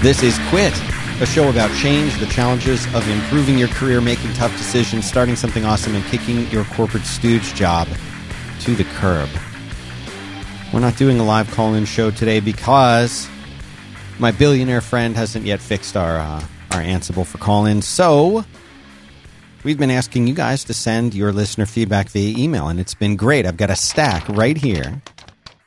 [0.00, 0.72] This is Quit,
[1.20, 5.64] a show about change, the challenges of improving your career, making tough decisions, starting something
[5.64, 7.88] awesome, and kicking your corporate stooge job
[8.60, 9.28] to the curb.
[10.72, 13.28] We're not doing a live call in show today because
[14.20, 17.82] my billionaire friend hasn't yet fixed our, uh, our Ansible for call in.
[17.82, 18.44] So
[19.64, 23.16] we've been asking you guys to send your listener feedback via email, and it's been
[23.16, 23.46] great.
[23.46, 25.02] I've got a stack right here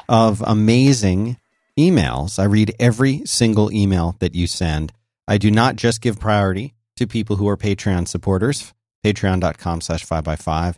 [0.08, 1.36] of amazing
[1.78, 2.40] emails.
[2.40, 4.94] I read every single email that you send.
[5.28, 8.74] I do not just give priority to people who are Patreon supporters,
[9.06, 10.76] patreon.com slash 5by5,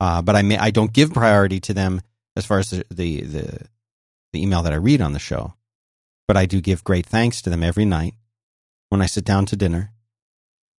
[0.00, 2.00] uh, but I, may, I don't give priority to them
[2.36, 3.66] as far as the, the, the,
[4.32, 5.54] the email that I read on the show.
[6.26, 8.14] But I do give great thanks to them every night
[8.88, 9.92] when I sit down to dinner.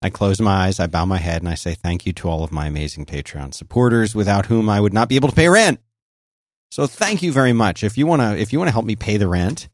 [0.01, 2.43] I close my eyes, I bow my head, and I say thank you to all
[2.43, 5.79] of my amazing Patreon supporters without whom I would not be able to pay rent.
[6.71, 7.83] So thank you very much.
[7.83, 9.67] If you want to if you want to help me pay the rent,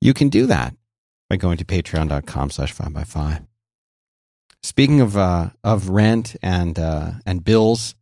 [0.00, 0.74] you can do that
[1.30, 3.42] by going to patreon.com slash five by five.
[4.62, 7.94] Speaking of uh, of rent and uh, and bills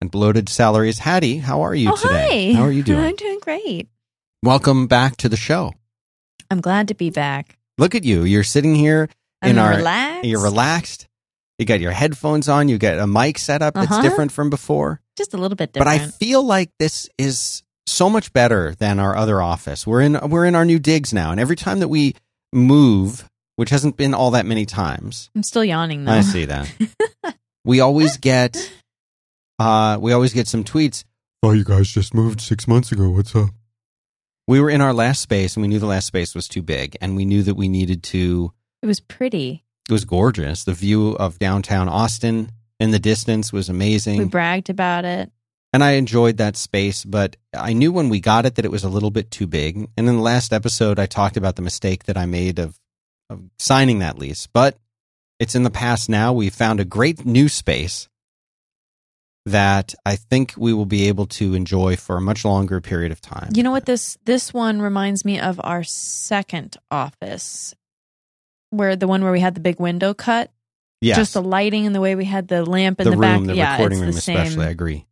[0.00, 2.52] and bloated salaries, Hattie, how are you oh, today?
[2.52, 2.58] Hi.
[2.58, 3.00] How are you doing?
[3.04, 3.88] I'm doing great.
[4.42, 5.74] Welcome back to the show.
[6.50, 7.58] I'm glad to be back.
[7.76, 8.22] Look at you.
[8.24, 9.08] You're sitting here
[9.42, 10.24] I'm in our relaxed.
[10.24, 11.08] you're relaxed.
[11.58, 14.02] You got your headphones on, you got a mic set up that's Uh-huh.
[14.02, 15.00] different from before.
[15.18, 15.98] Just a little bit different.
[16.00, 16.06] But.
[16.06, 19.84] I feel like this is so much better than our other office.
[19.86, 22.14] We're in we're in our new digs now, and every time that we
[22.52, 26.12] move, which hasn't been all that many times, I'm still yawning though.
[26.12, 26.72] I see that.
[27.64, 28.56] we always get
[29.58, 31.04] uh we always get some tweets.
[31.42, 33.10] Oh, you guys just moved six months ago.
[33.10, 33.50] What's up?
[34.46, 36.96] We were in our last space and we knew the last space was too big
[37.00, 39.64] and we knew that we needed to It was pretty.
[39.88, 40.64] it was gorgeous.
[40.64, 44.18] The view of downtown Austin in the distance was amazing.
[44.18, 45.30] We bragged about it.
[45.72, 48.84] and I enjoyed that space, but I knew when we got it that it was
[48.84, 49.76] a little bit too big.
[49.96, 52.78] And in the last episode, I talked about the mistake that I made of,
[53.28, 54.78] of signing that lease, but
[55.38, 56.32] it's in the past now.
[56.32, 58.08] We found a great new space
[59.46, 63.20] that I think we will be able to enjoy for a much longer period of
[63.20, 63.50] time.
[63.54, 67.74] You know what this this one reminds me of our second office,
[68.70, 70.50] where the one where we had the big window cut.
[71.00, 73.46] Yes, Just the lighting and the way we had the lamp in the, the, room,
[73.46, 73.46] back.
[73.46, 74.50] the yeah, recording room, the especially.
[74.50, 74.60] same.
[74.60, 75.06] I agree.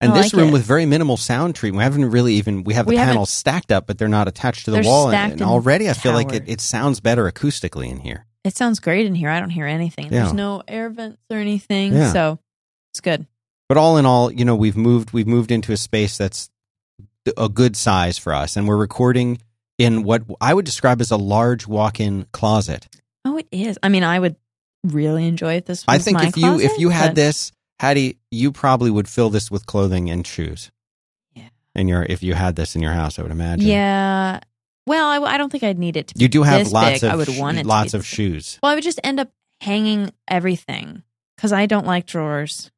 [0.00, 0.52] And I this like room it.
[0.52, 1.78] with very minimal sound treatment.
[1.78, 4.66] We haven't really even we have the We panels stacked up, but they're not attached
[4.66, 5.10] to the They're wall.
[5.10, 8.26] And, and already, I feel like it, it sounds better acoustically in here.
[8.44, 9.28] It sounds great in here.
[9.28, 10.04] I don't hear anything.
[10.06, 10.10] Yeah.
[10.22, 12.12] There's no air vents or anything, Yeah.
[12.12, 12.38] so
[12.92, 13.26] it's good.
[13.68, 16.48] But all in all, you know, we've moved we've moved into a space that's
[17.36, 19.42] a good size for us, and we're recording
[19.78, 22.86] in what I would describe as a large walk-in closet.
[23.24, 23.78] Oh, it is.
[23.82, 24.36] I mean, I would
[24.84, 25.66] really enjoy it.
[25.66, 29.08] This I think my if you if you had but- this, Hattie, you probably would
[29.08, 30.70] fill this with clothing and shoes.
[31.34, 31.48] Yeah.
[31.74, 33.66] In your if you had this in your house, I would imagine.
[33.68, 34.40] Yeah.
[34.86, 37.04] Well, I, I don't think I'd need it to be You do have lots big.
[37.04, 38.58] of I would want it to lots of shoes.
[38.62, 39.30] Well, I would just end up
[39.60, 41.02] hanging everything
[41.36, 42.70] because I don't like drawers.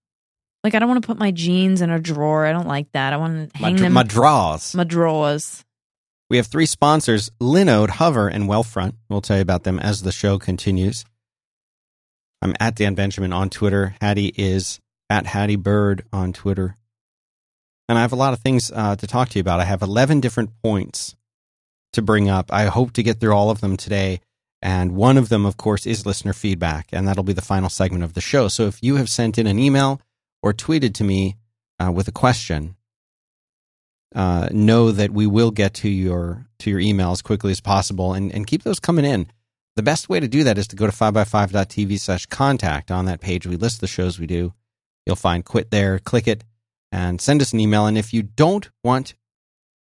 [0.65, 2.44] Like, I don't want to put my jeans in a drawer.
[2.44, 3.12] I don't like that.
[3.12, 4.75] I want to My, hang dr- them my drawers.
[4.75, 5.65] my drawers.
[6.28, 8.94] We have three sponsors Linode, Hover, and Wealthfront.
[9.09, 11.05] We'll tell you about them as the show continues.
[12.43, 13.95] I'm at Dan Benjamin on Twitter.
[14.01, 14.81] Hattie is
[15.11, 16.77] at Hattie Bird on Twitter.
[17.89, 19.61] And I have a lot of things uh, to talk to you about.
[19.61, 21.17] I have 11 different points
[21.93, 22.53] to bring up.
[22.53, 24.21] I hope to get through all of them today.
[24.62, 26.89] And one of them, of course, is listener feedback.
[26.93, 28.49] And that'll be the final segment of the show.
[28.49, 30.00] So if you have sent in an email
[30.43, 31.37] or tweeted to me
[31.83, 32.77] uh, with a question,
[34.15, 38.12] uh, know that we will get to your to your email as quickly as possible
[38.12, 39.27] and, and keep those coming in.
[39.76, 42.91] The best way to do that is to go to 5by5.tv slash contact.
[42.91, 44.53] On that page, we list the shows we do.
[45.06, 46.44] You'll find quit there, click it,
[46.92, 47.86] and send us an email.
[47.86, 49.14] And if you don't want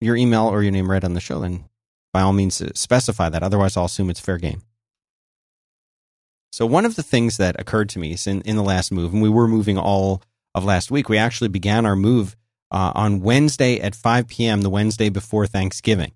[0.02, 1.66] your email or your name read on the show, then
[2.14, 3.44] by all means uh, specify that.
[3.44, 4.62] Otherwise, I'll assume it's fair game.
[6.52, 9.22] So, one of the things that occurred to me in, in the last move, and
[9.22, 10.22] we were moving all
[10.56, 12.36] of last week, we actually began our move
[12.72, 16.14] uh, on Wednesday at 5 p.m., the Wednesday before Thanksgiving.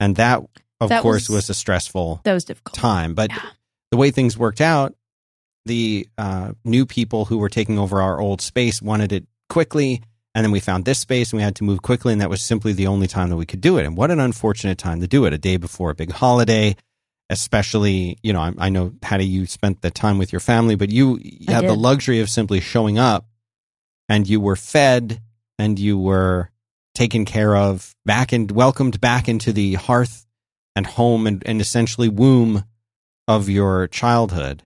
[0.00, 0.42] And that,
[0.82, 2.74] of That course, was- was, a stressful That was difficult.
[2.76, 3.14] time.
[3.14, 3.40] But Yeah.
[3.90, 4.94] the way things worked out,
[5.66, 10.02] the uh, new people who were taking over our old space wanted it quickly.
[10.34, 12.12] And then we found this space and we had to move quickly.
[12.12, 13.84] And that was simply the only time that we could do it.
[13.84, 16.74] And what an unfortunate time to do it a day before a big holiday.
[17.30, 20.90] Especially, you know, I, I know, Hattie, you spent the time with your family, but
[20.90, 23.26] you, you had the luxury of simply showing up
[24.08, 25.20] and you were fed
[25.58, 26.50] and you were
[26.94, 30.26] taken care of, back and welcomed back into the hearth
[30.76, 32.64] and home and, and essentially womb
[33.28, 34.62] of your childhood.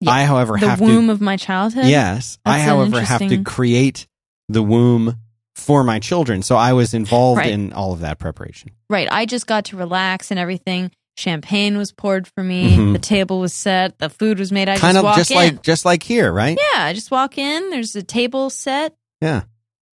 [0.00, 0.12] Yeah.
[0.12, 1.86] I, however, have The have womb to of my childhood.
[1.86, 4.06] yes, I, That's an however, have to create
[4.48, 5.16] the womb
[5.54, 6.42] for my children.
[6.42, 7.50] So I was involved Right.
[7.52, 8.70] in all of that preparation.
[8.88, 9.08] Right.
[9.10, 10.90] I just got to relax and everything.
[11.18, 12.76] Champagne was poured for me.
[12.76, 12.92] Mhm.
[12.94, 13.98] The table was set.
[13.98, 14.70] The food was made.
[14.70, 15.36] I kind just of just in.
[15.36, 16.58] like just like here, right?
[16.72, 17.68] yeah, I just walk in.
[17.68, 18.94] There's a table set.
[19.20, 19.42] Yeah.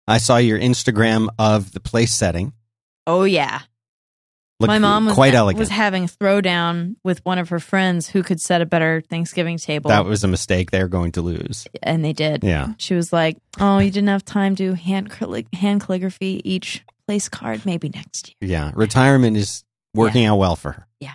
[0.09, 2.55] I saw your Instagram of the place setting.
[3.07, 3.61] Oh yeah.
[4.69, 5.59] My mom was quite elegant.
[5.59, 9.59] was having a throwdown with one of her friends who could set a better Thanksgiving
[9.59, 11.67] table, that was a mistake they're going to lose.
[11.83, 12.45] and they did.
[12.45, 12.75] Yeah.
[12.79, 15.13] She was like, "Oh, you didn't have time to hand
[15.55, 17.65] hand calligraphy each place card.
[17.65, 18.73] Maybe next year." Yeah.
[18.75, 19.65] Retirement is
[19.95, 20.87] working out well for her.
[21.01, 21.15] Yeah.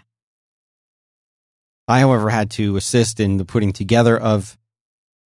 [1.88, 4.58] I, however, had to assist in the putting together of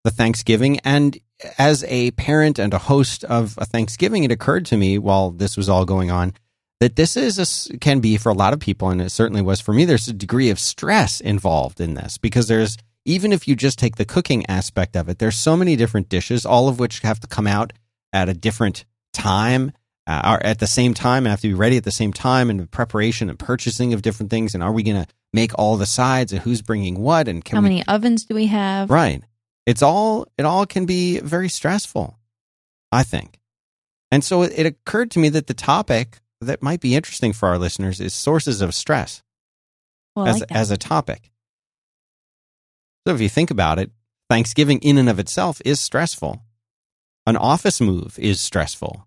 [0.04, 0.80] the Thanksgiving.
[0.80, 1.18] And
[1.56, 5.56] as a parent and a host of a Thanksgiving, it occurred to me while this
[5.56, 6.32] was all going on
[6.80, 9.60] that this is a can be for a lot of people, and it certainly was
[9.60, 9.84] for me.
[9.84, 13.96] There's a degree of stress involved in this because there's even if you just take
[13.96, 17.26] the cooking aspect of it, there's so many different dishes, all of which have to
[17.26, 17.72] come out
[18.12, 19.72] at a different time
[20.06, 22.48] uh, are at the same time and have to be ready at the same time
[22.48, 24.54] and preparation and purchasing of different things.
[24.54, 27.56] And are we going to make all the sides and who's bringing what and can
[27.56, 28.90] How we many ovens do we have?
[28.90, 29.22] Right.
[29.66, 32.18] It's all it all can be very stressful,
[32.90, 33.38] I think.
[34.10, 37.58] And so it occurred to me that the topic that might be interesting for our
[37.58, 39.22] listeners is sources of stress
[40.14, 41.30] Well, as like as a topic.
[43.06, 43.90] So if you think about it,
[44.28, 46.42] Thanksgiving in and of itself is stressful.
[47.26, 49.06] An office move is stressful.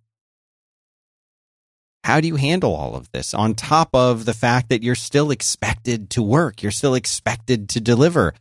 [2.03, 5.29] How do you handle all of this on top of the fact that you're still
[5.29, 8.33] expected to work, you're still expected to deliver?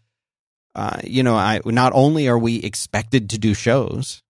[0.74, 4.22] Uh, you know, I not only are we expected to do shows,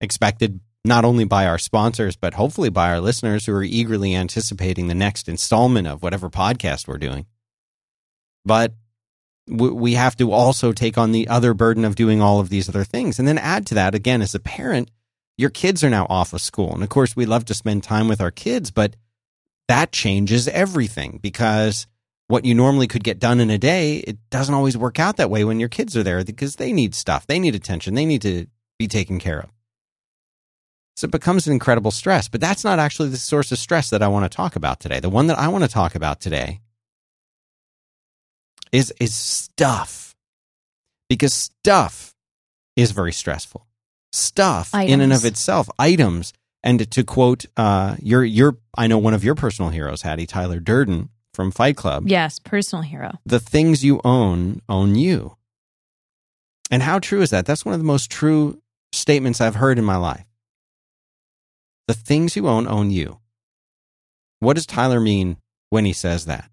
[0.00, 4.88] expected not only by our sponsors but hopefully by our listeners who are eagerly anticipating
[4.88, 7.26] the next installment of whatever podcast we're doing.
[8.44, 8.74] But
[9.46, 12.84] we have to also take on the other burden of doing all of these other
[12.84, 13.18] things.
[13.18, 14.90] And then add to that, again, as a parent,
[15.36, 16.72] your kids are now off of school.
[16.72, 18.96] And of course, we love to spend time with our kids, but
[19.68, 21.86] that changes everything because
[22.28, 25.30] what you normally could get done in a day, it doesn't always work out that
[25.30, 28.22] way when your kids are there because they need stuff, they need attention, they need
[28.22, 28.46] to
[28.78, 29.50] be taken care of.
[30.96, 32.28] So it becomes an incredible stress.
[32.28, 35.00] But that's not actually the source of stress that I want to talk about today.
[35.00, 36.60] The one that I want to talk about today
[38.72, 40.14] is is stuff.
[41.08, 42.14] Because stuff
[42.76, 43.66] is very stressful.
[44.12, 46.32] Stuff in and of itself, items.
[46.62, 50.60] And to quote uh, your your I know one of your personal heroes, Hattie Tyler
[50.60, 53.18] Durden from Fight Club yes, personal hero.
[53.26, 55.36] the things you own own you.
[56.70, 57.44] And how true is that?
[57.44, 58.62] That's one of the most true
[58.92, 60.24] statements I've heard in my life.
[61.86, 63.20] The things you own own you.
[64.40, 65.36] What does Tyler mean
[65.70, 66.50] when he says that?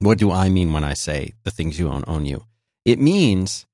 [0.00, 2.44] What do I mean when I say the things you own own you?
[2.84, 3.66] It means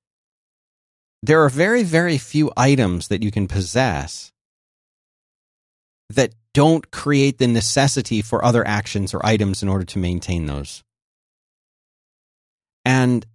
[1.22, 4.32] there are very, very few items that you can possess
[6.10, 10.82] that don't create the necessity for other actions or items in order to maintain those.
[12.84, 13.26] And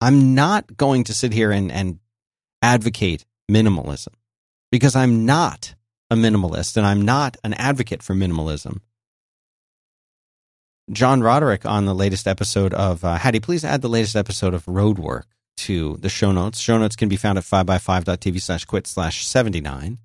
[0.00, 2.00] I'm not going to sit here and, and
[2.62, 4.14] advocate minimalism
[4.70, 5.74] because I'm not
[6.10, 8.80] a minimalist and I'm not an advocate for minimalism.
[10.90, 14.64] John Roderick on the latest episode of, uh, Hattie, please add the latest episode of
[14.66, 15.24] Roadwork
[15.58, 16.58] to the show notes.
[16.58, 19.98] Show notes can be found at 5by5.tv slash quit slash 79.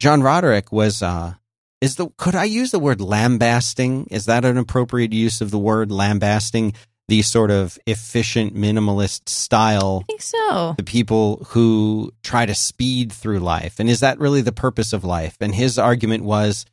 [0.00, 1.34] John Roderick was, uh,
[1.80, 4.08] is the, could I use the word lambasting?
[4.10, 6.74] Is that an appropriate use of the word lambasting?
[7.12, 10.74] The sort of efficient minimalist style I think so.
[10.78, 13.78] the people who try to speed through life.
[13.78, 15.36] And is that really the purpose of life?
[15.38, 16.64] And his argument was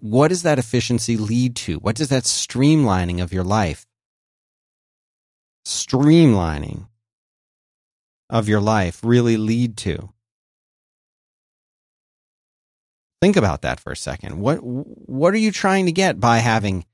[0.00, 1.76] what does that efficiency lead to?
[1.76, 3.86] What does that streamlining of your life,
[5.64, 6.88] streamlining
[8.28, 10.08] of your life really lead to?
[13.22, 14.40] Think about that for a second.
[14.40, 16.86] What what are you trying to get by having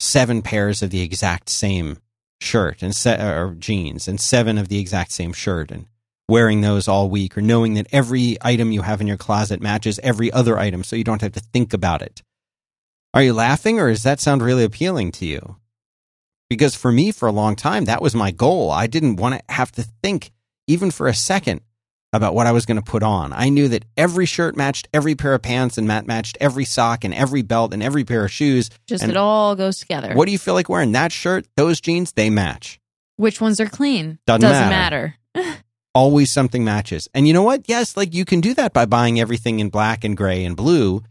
[0.00, 1.98] seven pairs of the exact same
[2.44, 5.86] shirt and set uh, or jeans and seven of the exact same shirt and
[6.28, 10.00] wearing those all week or knowing that every item you have in your closet matches
[10.02, 12.22] every other item so you don't have to think about it.
[13.12, 15.56] Are you laughing or does that sound really appealing to you?
[16.48, 18.70] Because for me, for a long time, that was my goal.
[18.70, 20.30] I didn't want to have to think
[20.66, 21.60] even for a second
[22.14, 23.32] about what I was going to put on.
[23.32, 27.04] I knew that every shirt matched every pair of pants and mat matched every sock
[27.04, 28.70] and every belt and every pair of shoes.
[28.86, 30.14] Just And it all goes together.
[30.14, 30.92] What do you feel like wearing?
[30.92, 32.78] That shirt, those jeans, they match.
[33.16, 34.20] Which ones are clean?
[34.26, 35.16] Doesn't matter.
[35.94, 37.08] always something matches.
[37.14, 37.62] And you know what?
[37.68, 41.02] Yes, like you can do that by buying everything in black and gray and blue.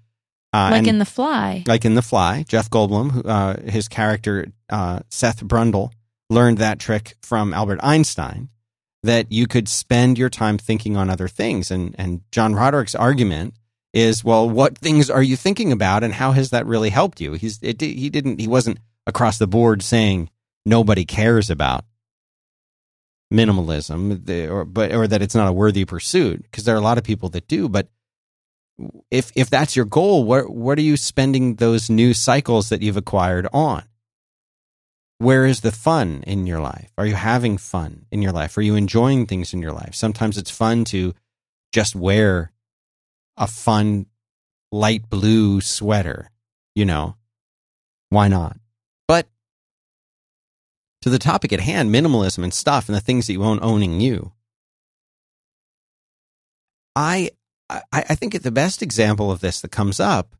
[0.53, 1.63] Uh, like and in The Fly.
[1.65, 5.91] like in The Fly, Jeff Goldblum, uh, his character uh, Seth Brundle
[6.29, 8.49] learned that trick from Albert Einstein.
[9.03, 11.69] That you could spend your time thinking on other things.
[11.69, 13.53] And, and John Roderick's argument
[13.93, 17.33] is, well, what things are you thinking about and how has that really helped you?
[17.33, 20.29] He's, it, he didn't, he wasn't across the board saying
[20.65, 21.85] nobody cares about
[23.31, 26.97] minimalism or, but, or that it's not a worthy pursuit because there are a lot
[26.97, 27.67] of people that do.
[27.67, 27.89] But
[29.11, 32.97] if, if that's your goal, what, what are you spending those new cycles that you've
[32.97, 33.83] acquired on?
[35.23, 36.91] Where is the fun in your life?
[36.97, 38.57] Are you having fun in your life?
[38.57, 39.95] Are you enjoying things in your life?
[39.95, 41.13] Sometimes it's fun to
[41.71, 42.51] just wear
[43.37, 44.05] a fun
[44.71, 46.29] light blue sweater,
[46.75, 47.15] you know.
[48.09, 48.57] Why not?
[49.07, 49.27] But
[51.01, 54.01] to the topic at hand, minimalism and stuff and the things that you own owning
[54.01, 54.33] you.
[56.95, 57.31] I
[57.69, 60.35] I, I think the best example of this that comes up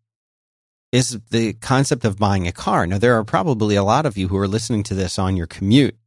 [0.93, 2.85] is the concept of buying a car.
[2.85, 5.47] Now, there are probably a lot of you who are listening to this on your
[5.47, 5.97] commute.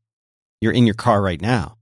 [0.61, 1.77] You're in your car right now.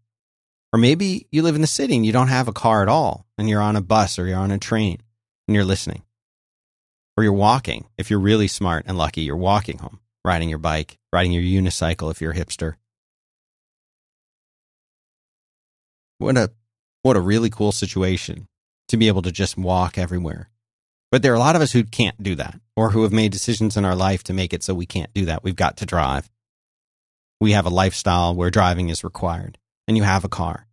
[0.73, 3.26] Or maybe you live in the city and you don't have a car at all,
[3.37, 5.02] and you're on a bus or you're on a train
[5.46, 6.02] and you're listening.
[7.16, 7.84] Or you're walking.
[7.99, 12.11] If you're really smart and lucky, you're walking home, riding your bike, riding your unicycle
[12.11, 12.76] if you're a hipster.
[16.18, 16.50] What a
[17.02, 18.49] what a really cool situation
[18.88, 20.49] to be able to just walk everywhere.
[21.11, 23.32] But there are a lot of us who can't do that or who have made
[23.32, 25.44] decisions in our life to make it so we can't do that.
[25.44, 26.30] We've got to drive.
[27.40, 30.66] We have a lifestyle where driving is required and you have a car.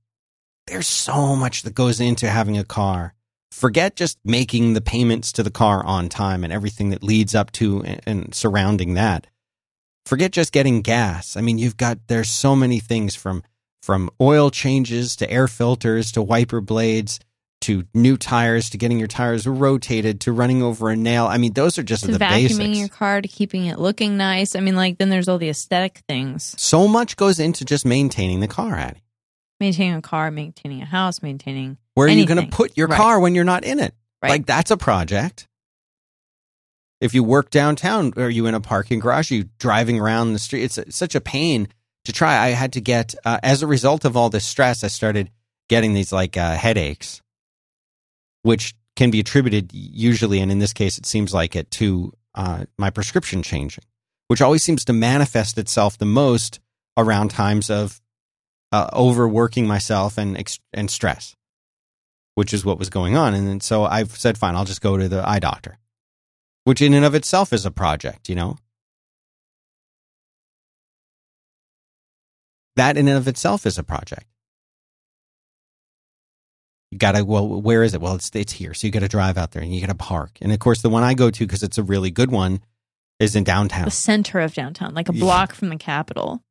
[0.68, 3.14] There's so much that goes into having a car.
[3.52, 7.52] Forget just making the payments to the car on time and everything that leads up
[7.54, 9.28] to and surrounding that.
[10.06, 11.36] Forget just getting gas.
[11.36, 13.44] I mean, you've got, there's so many things from,
[13.84, 17.20] from oil changes to air filters to wiper blades
[17.62, 21.26] to new tires to getting your tires rotated to running over a nail.
[21.28, 22.80] I mean, those are just to the vacuuming basics.
[22.80, 24.56] your car to keeping it looking nice.
[24.56, 26.54] I mean, like then there's all the aesthetic things.
[26.58, 29.04] So much goes into just maintaining the car, Addie.
[29.60, 31.78] Maintaining a car, maintaining a house, maintaining.
[31.94, 32.98] Where are you going to put your Right.
[32.98, 33.94] car when you're not in it?
[34.24, 34.30] Right.
[34.30, 35.48] Like that's a project.
[37.00, 39.32] If you work downtown, are you in a parking garage?
[39.32, 40.64] Are you driving around the street?
[40.64, 41.68] It's such a pain
[42.06, 42.38] to try.
[42.38, 45.32] I had to get, uh, as a result of all this stress, I started
[45.68, 47.21] getting these like uh, headaches,
[48.44, 52.66] which can be attributed usually, and in this case, it seems like it to uh,
[52.78, 53.84] my prescription changing,
[54.28, 56.60] which always seems to manifest itself the most
[56.98, 58.02] around times of
[58.72, 61.36] uh, overworking myself and and stress,
[62.36, 63.34] which is what was going on.
[63.34, 65.78] And then, so I've said, fine, I'll just go to the eye doctor,
[66.64, 68.58] which in and of itself is a project, you know.
[72.78, 74.28] That in and of itself is a project.
[76.92, 78.02] You gotta well, where is it?
[78.02, 80.32] Well, it's it's here, so you gotta drive out there and you gotta park.
[80.42, 82.60] And of course, the one I go to because it's a really good one
[83.20, 83.86] is in downtown.
[83.86, 86.44] The center of downtown, like a block from the Capitol.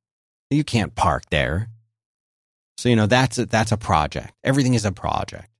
[0.48, 1.68] You can't park there.
[2.78, 4.32] So you know that's a, that's a project.
[4.42, 5.50] Everything is a project.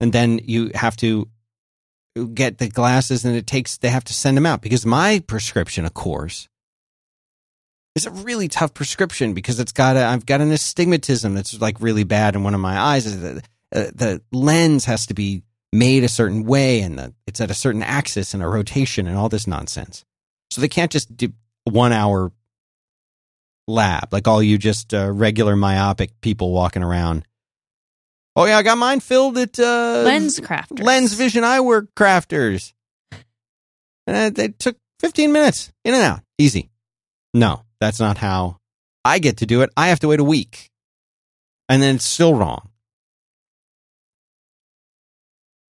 [0.00, 1.28] And then you have to
[2.34, 5.84] get the glasses and it takes they have to send them out because my prescription
[5.84, 6.48] of course
[7.94, 11.80] is a really tough prescription because it's got a I've got an astigmatism that's like
[11.80, 13.42] really bad in one of my eyes the,
[13.74, 15.42] uh, the lens has to be
[15.72, 19.16] made a certain way and the, it's at a certain axis and a rotation and
[19.16, 20.04] all this nonsense.
[20.50, 21.32] So they can't just do
[21.64, 22.32] one hour
[23.68, 27.24] lab like all you just uh, regular myopic people walking around.
[28.36, 30.82] Oh yeah, I got mine filled at uh, Lens crafters.
[30.82, 32.72] Lens Vision Eyewear Crafters.
[34.06, 36.70] And uh, they took 15 minutes in and out, easy.
[37.34, 38.58] No, that's not how
[39.04, 39.70] I get to do it.
[39.76, 40.70] I have to wait a week,
[41.68, 42.68] and then it's still wrong.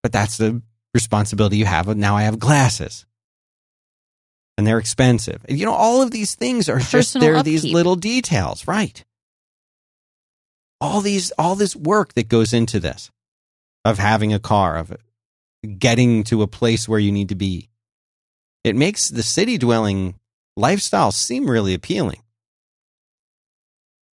[0.02, 0.62] But that's the
[0.94, 1.96] responsibility you have.
[1.96, 3.06] Now I have glasses
[4.60, 5.46] and they're expensive.
[5.48, 9.06] And, You know, all of these things are just there are these little details, right?
[10.82, 13.10] All these, all this work that goes into this
[13.86, 14.98] of having a car, of
[15.78, 17.70] getting to a place where you need to be.
[18.66, 20.16] It makes the city dwelling
[20.60, 22.22] lifestyle seem really appealing.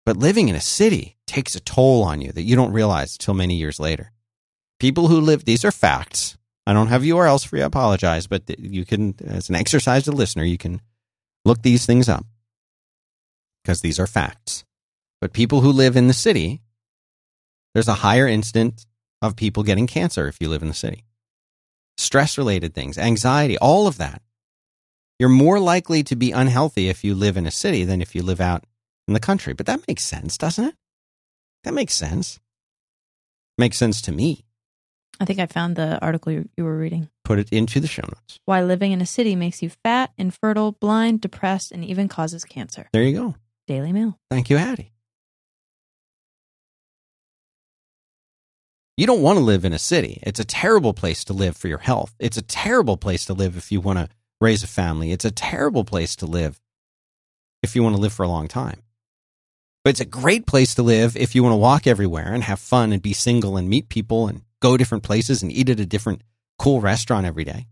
[0.05, 3.35] But living in a city takes a toll on you that you don't realize until
[3.35, 4.13] many years later.
[4.79, 6.37] People who live, these are facts.
[6.67, 7.63] I don't have URLs for you.
[7.63, 10.81] I apologize, but you can, as an exercise to listener, you can
[11.45, 12.25] look these things up
[13.63, 14.65] because these are facts.
[15.21, 16.63] But people who live in the city,
[17.75, 18.87] there's a higher incidence
[19.23, 21.05] of people getting cancer if you live in the city.
[21.97, 24.23] Stress related things, anxiety, all of that.
[25.19, 28.23] You're more likely to be unhealthy if you live in a city than if you
[28.23, 28.65] live out
[29.09, 29.55] in the country.
[29.55, 30.75] But that makes sense, doesn't it?
[31.65, 32.39] That makes sense.
[33.59, 34.45] Makes sense to me.
[35.19, 37.09] I think I found the article you, you were reading.
[37.25, 38.39] Put it into the show notes.
[38.45, 42.89] Why living in a city makes you fat, infertile, blind, depressed, and even causes cancer.
[42.93, 43.35] There you go.
[43.67, 44.19] Daily Mail.
[44.31, 44.93] Thank you, Hattie.
[48.99, 50.21] You don't want to live in a city.
[50.23, 52.15] It's a terrible place to live for your health.
[52.19, 54.09] It's a terrible place to live if you want to
[54.41, 55.13] raise a family.
[55.13, 56.61] It's a terrible place to live
[57.63, 58.83] if you want to live for a long time.
[59.85, 62.59] But it's a great place to live if you want to walk everywhere and have
[62.59, 65.87] fun and be single and meet people and go different places and eat at a
[65.87, 66.23] different
[66.59, 67.67] cool restaurant every day.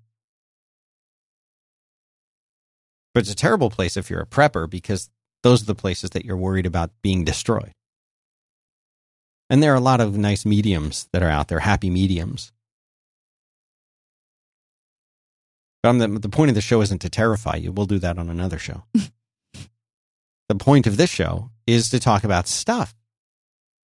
[3.13, 5.11] But it's a terrible place if you're a prepper because
[5.43, 7.73] those are the places that you're worried about being destroyed.
[9.51, 12.53] And there are a lot of nice mediums that are out there, happy mediums.
[15.85, 17.71] But I'm the, the point of the show isn't to terrify you.
[17.71, 18.85] We'll do that on another show.
[20.49, 22.95] the point of this show is to talk about stuff.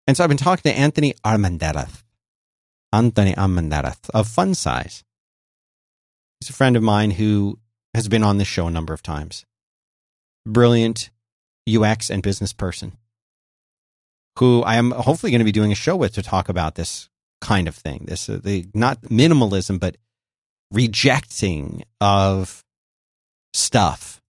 [0.09, 2.03] And so I've been talking to Anthony Armendariz,
[2.93, 5.05] Anthony Armendariz of Fun Size.
[6.41, 7.61] He's a friend of mine who
[7.95, 9.47] has been on this show a number of times.
[10.45, 11.11] Brilliant
[11.73, 12.99] UX and business person
[14.41, 17.09] who I am hopefully going to be doing a show with to talk about this
[17.41, 18.07] kind of thing.
[18.07, 19.97] This uh, the not minimalism, but
[20.71, 22.65] rejecting of
[23.53, 24.21] stuff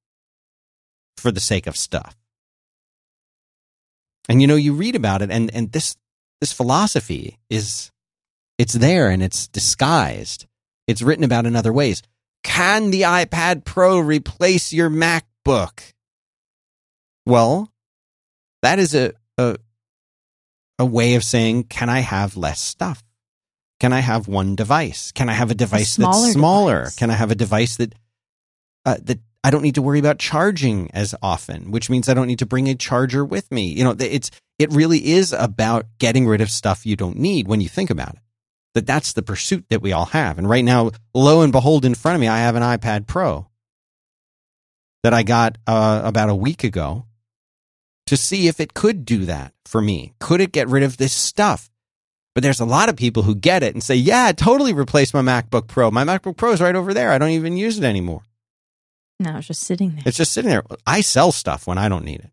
[1.18, 2.16] for the sake of stuff.
[4.28, 5.96] And you know, you read about it, and and this
[6.42, 7.92] this philosophy is
[8.58, 10.46] it's there and it's disguised.
[10.88, 12.02] It's written about in other ways.
[12.44, 15.94] Can the iPad Pro replace your MacBook?
[17.26, 17.72] Well,
[18.62, 19.58] that is a, a
[20.78, 23.04] a way of saying, can I have less stuff?
[23.80, 25.12] Can I have one device?
[25.12, 26.80] Can I have a device a smaller that's smaller?
[26.80, 26.96] device.
[26.96, 27.94] Can I have a device that
[28.86, 32.28] uh, that I don't need to worry about charging as often, which means I don't
[32.28, 33.68] need to bring a charger with me.
[33.68, 37.62] You know, it's it really is about getting rid of stuff you don't need when
[37.62, 38.22] you think about it.
[38.74, 40.38] That that's the pursuit that we all have.
[40.38, 43.48] And right now, lo and behold, in front of me, I have an iPad Pro
[45.04, 47.06] that I got uh, about a week ago
[48.08, 50.14] to see if it could do that for me.
[50.20, 51.70] Could it get rid of this stuff?
[52.36, 55.22] But there's a lot of people who get it and say, yeah, totally replaced my
[55.22, 55.90] MacBook Pro.
[55.90, 57.12] My MacBook Pro is right over there.
[57.12, 58.24] I don't even use it anymore.
[59.22, 60.04] No, it's just sitting there.
[60.06, 60.64] It's just sitting there.
[60.86, 62.32] I sell stuff when I don't need it.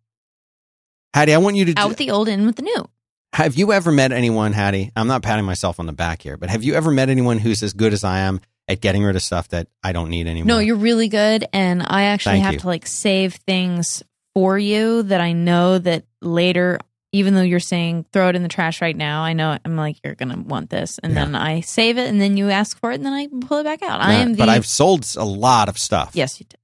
[1.14, 1.78] Hattie, I want you to.
[1.78, 2.88] Out do- with the old, in with the new.
[3.34, 4.90] have you ever met anyone, Hattie?
[4.96, 7.62] I'm not patting myself on the back here, but have you ever met anyone who's
[7.62, 10.48] as good as I am at getting rid of stuff that I don't need anymore?
[10.48, 12.60] No, you're really good, and I actually Thank have you.
[12.60, 14.02] to like save things
[14.34, 16.80] for you that I know that later,
[17.12, 19.98] even though you're saying throw it in the trash right now, I know I'm like
[20.04, 21.24] you're gonna want this, and Yeah.
[21.26, 23.64] then I save it, and then you ask for it, and then I pull it
[23.64, 24.00] back out.
[24.00, 26.10] I am the but I've sold a lot of stuff.
[26.14, 26.58] yes, you did.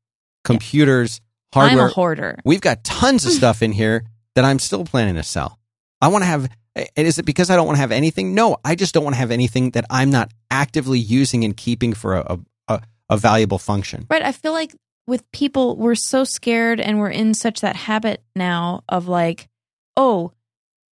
[0.44, 1.20] computers,
[1.52, 1.84] hardware.
[1.84, 2.38] I'm a hoarder.
[2.44, 5.58] We've got tons of stuff in here that I'm still planning to sell.
[6.00, 6.48] I want to have.
[6.94, 8.34] Is it because I don't want to have anything?
[8.34, 11.92] No, I just don't want to have anything that I'm not actively using and keeping
[11.92, 12.80] for a a,
[13.11, 14.06] a valuable function.
[14.08, 14.22] Right.
[14.22, 14.74] I feel like
[15.06, 19.48] with people, we're so scared and we're in such that habit now of like,
[19.96, 20.32] oh,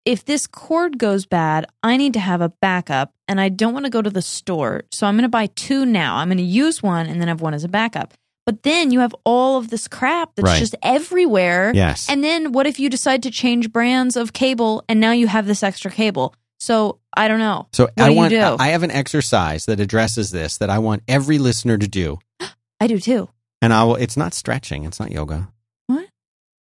[0.07, 3.85] if this cord goes bad, I need to have a backup and I don't want
[3.85, 4.85] to go to the store.
[4.93, 6.17] So I'm going to buy two now.
[6.17, 8.15] I'm going to use one and then have one as a backup.
[8.47, 10.59] But then you have all of this crap that's Right.
[10.61, 11.73] just everywhere.
[11.75, 12.09] Yes.
[12.09, 15.47] And then what if you decide to change brands of cable and now you have
[15.47, 16.33] this extra cable?
[16.61, 17.67] So I don't know.
[17.73, 18.33] So What I want.
[18.33, 22.19] I have an exercise that addresses this that I want every listener to do,
[22.81, 23.29] I do too.
[23.61, 23.97] and I will.
[23.97, 24.85] It's not stretching.
[24.85, 25.49] It's not yoga.
[25.89, 26.07] What?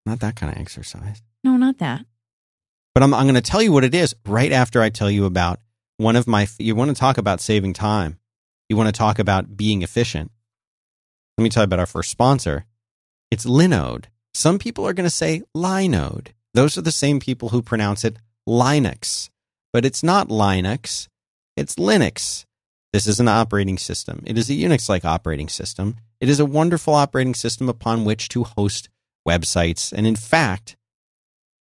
[0.05, 1.23] Not that kind of exercise.
[1.43, 2.05] No, not that.
[2.93, 5.25] But I'm, I'm going to tell you what it is right after I tell you
[5.25, 5.59] about
[5.97, 6.47] one of my.
[6.59, 8.19] You want to talk about saving time.
[8.69, 10.31] You want to talk about being efficient.
[11.37, 12.65] Let me tell you about our first sponsor.
[13.29, 14.05] It's Linode.
[14.33, 16.29] Some people are going to say Linode.
[16.53, 19.29] Those are the same people who pronounce it Linux.
[19.73, 21.07] But it's not Linux,
[21.55, 22.45] it's Linux.
[22.93, 24.21] This is an operating system.
[24.25, 25.95] It is a Unix like operating system.
[26.19, 28.89] It is a wonderful operating system upon which to host
[29.27, 29.93] websites.
[29.93, 30.75] And in fact,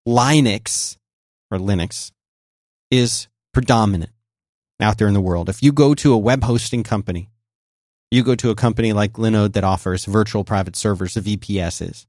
[0.07, 0.96] Linux
[1.51, 2.11] or Linux
[2.91, 4.11] is predominant
[4.79, 5.49] out there in the world.
[5.49, 7.29] If you go to a web hosting company,
[8.11, 12.05] you go to a company like Linode that offers virtual private servers, the VPSs,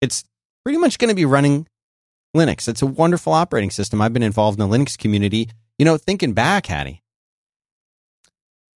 [0.00, 0.24] it's
[0.64, 1.66] pretty much going to be running
[2.36, 2.68] Linux.
[2.68, 4.00] It's a wonderful operating system.
[4.00, 5.48] I've been involved in the Linux community.
[5.78, 7.02] You know, thinking back, Hattie,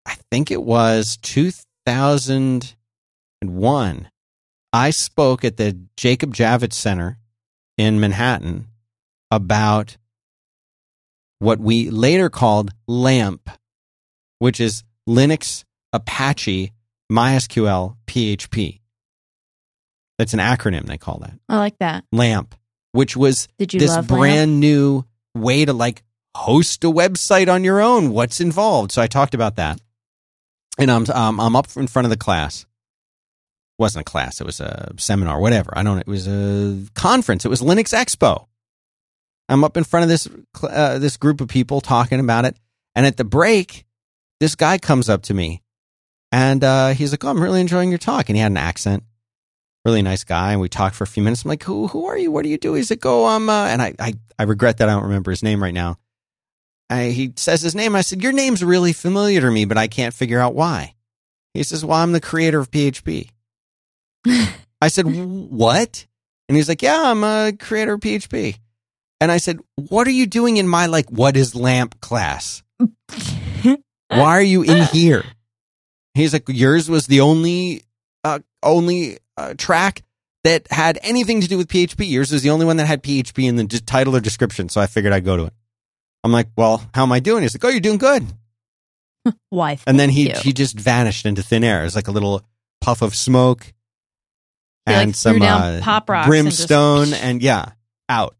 [0.05, 4.09] I think it was 2001.
[4.71, 7.17] I spoke at the Jacob Javits Center
[7.77, 8.67] in Manhattan
[9.31, 9.97] about
[11.39, 13.49] what we later called LAMP,
[14.39, 15.63] which is Linux
[15.93, 16.73] Apache
[17.11, 18.79] MySQL PHP.
[20.17, 21.39] That's an acronym they call that.
[21.47, 22.03] I like that.
[22.11, 22.53] LAMP,
[22.91, 24.51] which was this brand Lamp?
[24.51, 26.03] new way to like
[26.35, 28.11] host a website on your own.
[28.11, 28.91] What's involved?
[28.91, 29.79] So I talked about that,
[30.77, 32.65] and I'm um, I'm up in front of the class,
[33.77, 34.41] wasn't a class.
[34.41, 35.71] It was a seminar, whatever.
[35.73, 36.01] I don't know.
[36.01, 37.45] It was a conference.
[37.45, 38.45] It was Linux Expo.
[39.49, 40.27] I'm up in front of this
[40.61, 42.55] uh, this group of people talking about it,
[42.95, 43.85] and at the break,
[44.39, 45.63] this guy comes up to me,
[46.31, 49.03] and uh, he's like, "Oh, I'm really enjoying your talk," and he had an accent.
[49.85, 51.43] Really nice guy, and we talked for a few minutes.
[51.43, 52.31] I'm like, "Who who are you?
[52.31, 54.87] What do you do?" He's like, "Oh, I'm," uh, and I, I I regret that
[54.87, 55.97] I don't remember his name right now.
[56.91, 57.95] I, he says his name.
[57.95, 60.93] I said, "Your name's really familiar to me, but I can't figure out why."
[61.55, 63.29] He says, "Well, I'm the creator of PHP."
[64.81, 66.05] I said, "What?"
[66.47, 68.59] And he's like, "Yeah, I'm a creator of PHP."
[69.21, 72.63] And I said, "What are you doing in my like what is lamp class?
[72.77, 73.77] Why
[74.09, 75.23] are you in here?"
[76.13, 77.83] He's like, "Yours was the only
[78.23, 80.03] uh, only uh, track
[80.43, 82.09] that had anything to do with PHP.
[82.09, 84.79] Yours was the only one that had PHP in the d- title or description, so
[84.81, 85.53] I figured I'd go to it."
[86.23, 88.25] I'm like, "Well, how am I doing?" He's like, "Oh, you're doing good."
[89.49, 89.77] Why?
[89.85, 90.35] And then he you.
[90.35, 91.81] he just vanished into thin air.
[91.81, 92.41] It was like a little
[92.81, 93.63] puff of smoke
[94.87, 97.71] He, and threw some uh, pop rocks and just- brimstone and yeah,
[98.07, 98.35] out.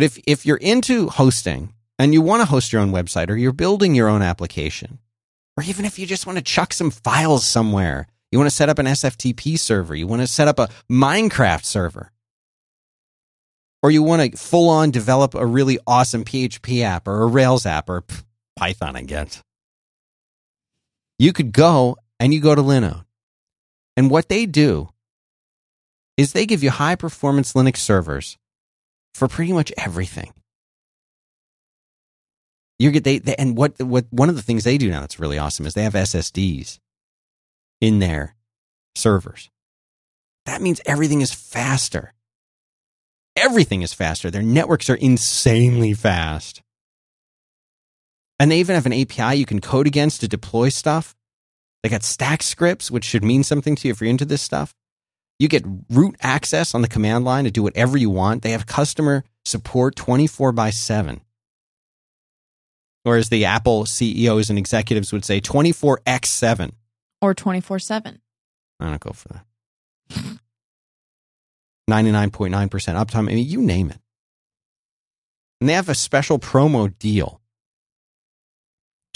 [0.00, 3.36] But if if you're into hosting and you want to host your own website or
[3.36, 4.98] you're building your own application,
[5.58, 8.70] or even if you just want to chuck some files somewhere, you want to set
[8.70, 12.12] up an SFTP server, you want to set up a Minecraft server,
[13.82, 17.66] or you want to full on develop a really awesome PHP app or a Rails
[17.66, 18.02] app or
[18.56, 19.42] Python, I guess.
[21.18, 23.04] You could go and you go to Linode.
[23.98, 24.88] And what they do
[26.16, 28.38] is they give you high performance Linux servers
[29.14, 30.32] for pretty much everything.
[32.78, 35.20] You get they, they and what what one of the things they do now that's
[35.20, 36.78] really awesome is they have SSDs
[37.80, 38.36] in their
[38.94, 39.50] servers.
[40.46, 42.14] That means everything is faster.
[43.36, 44.30] Everything is faster.
[44.30, 46.62] Their networks are insanely fast.
[48.38, 51.14] And they even have an API you can code against to deploy stuff.
[51.82, 54.74] They got stack scripts, which should mean something to you if you're into this stuff.
[55.40, 58.42] You get root access on the command line to do whatever you want.
[58.42, 61.22] They have customer support 24 by 7.
[63.06, 66.72] Or as the Apple CEOs and executives would say, 24x7.
[67.22, 68.20] or twenty four seven.
[68.78, 69.46] I don't go for that.
[71.90, 73.18] 99.9% uptime.
[73.18, 73.98] I mean, you name it.
[75.60, 77.40] And they have a special promo deal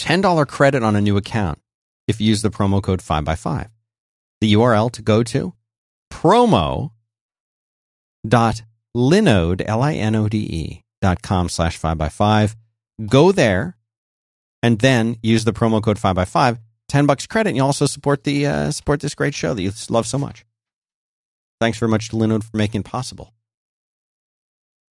[0.01, 1.59] $10 credit on a new account
[2.07, 3.69] if you use the promo code 5x5.
[4.41, 5.53] The URL to go to
[6.15, 6.91] promo
[8.27, 8.63] dot
[8.95, 12.55] linode, L-I-N-O-D-E dot com slash 5x5.
[13.07, 13.77] Go there
[14.63, 17.85] and then use the promo code 5 by 5 10 bucks credit and you also
[17.85, 20.45] support the uh, support this great show that you love so much.
[21.59, 23.33] Thanks very much to linode for making it possible.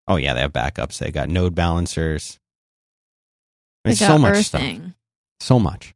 [0.07, 0.97] Oh yeah they have backups.
[0.97, 2.39] They got node balancers.
[3.83, 4.63] They so much stuff.
[5.39, 5.93] so much.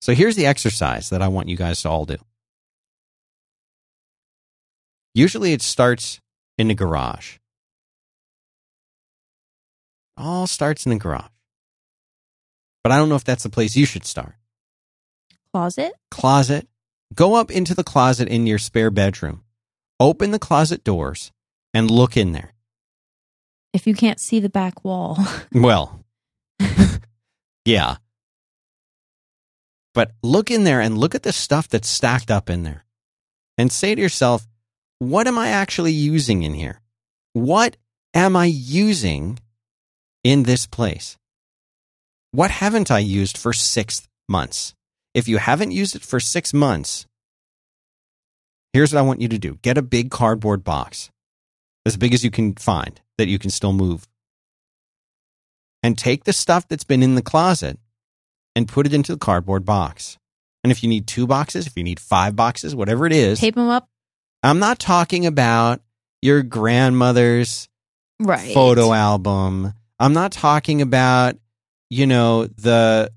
[0.00, 2.16] So here's the exercise that i want you guys to all do
[5.14, 6.20] usually it starts
[6.58, 7.38] in the garage
[10.16, 11.28] all starts in the garage
[12.82, 14.34] but i don't know if that's the place you should start
[15.52, 15.92] Closet.
[16.10, 16.68] closet.
[17.12, 19.42] Go up into the closet in your spare bedroom.
[19.98, 21.32] Open the closet doors
[21.74, 22.52] and look in there.
[23.72, 25.18] If you can't see the back wall,
[25.52, 26.04] Well,
[27.64, 27.96] yeah.
[29.92, 32.84] But look in there and look at the stuff that's stacked up in there.
[33.58, 34.46] And say to yourself,
[35.00, 36.80] what am I actually using in here?
[37.32, 37.76] What
[38.14, 39.38] am I using
[40.22, 41.16] in this place?
[42.32, 44.74] What haven't I used for six months?
[45.14, 47.06] If you haven't used it for six months,
[48.74, 51.10] here's what I want you to do get a big cardboard box,
[51.86, 54.06] as big as you can find that you can still move
[55.82, 57.78] and take the stuff that's been in the closet
[58.54, 60.18] and put it into the cardboard box.
[60.62, 63.54] And if you need two boxes, if you need five boxes, whatever it is, tape
[63.54, 63.88] them up.
[64.42, 65.80] I'm not talking about
[66.22, 67.68] your grandmother's
[68.18, 68.52] Right.
[68.54, 69.72] photo album.
[69.98, 71.36] I'm not talking about,
[71.88, 73.10] you know, the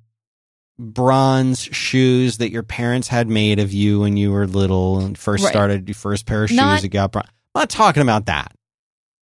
[0.79, 5.43] bronze shoes that your parents had made of you when you were little and first
[5.43, 5.51] Right.
[5.51, 8.51] started your first pair of shoes Not- that got bron- I'm not talking about that.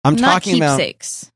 [0.04, 0.80] I'm talking about.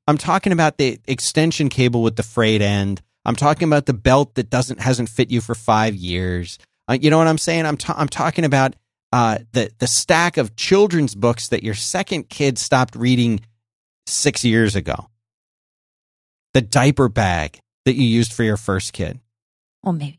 [0.06, 3.02] I'm talking about the extension cable with the frayed end.
[3.26, 6.58] I'm talking about the belt that doesn't hasn't fit you for five years.
[6.88, 7.66] Uh, you know what I'm saying?
[7.66, 8.74] I'm ta- I'm talking about
[9.14, 13.38] uh, the the stack of children's books that your second kid stopped reading
[14.08, 15.08] six years ago.
[16.52, 19.20] The diaper bag that you used for your first kid.
[19.84, 20.18] Well, maybe.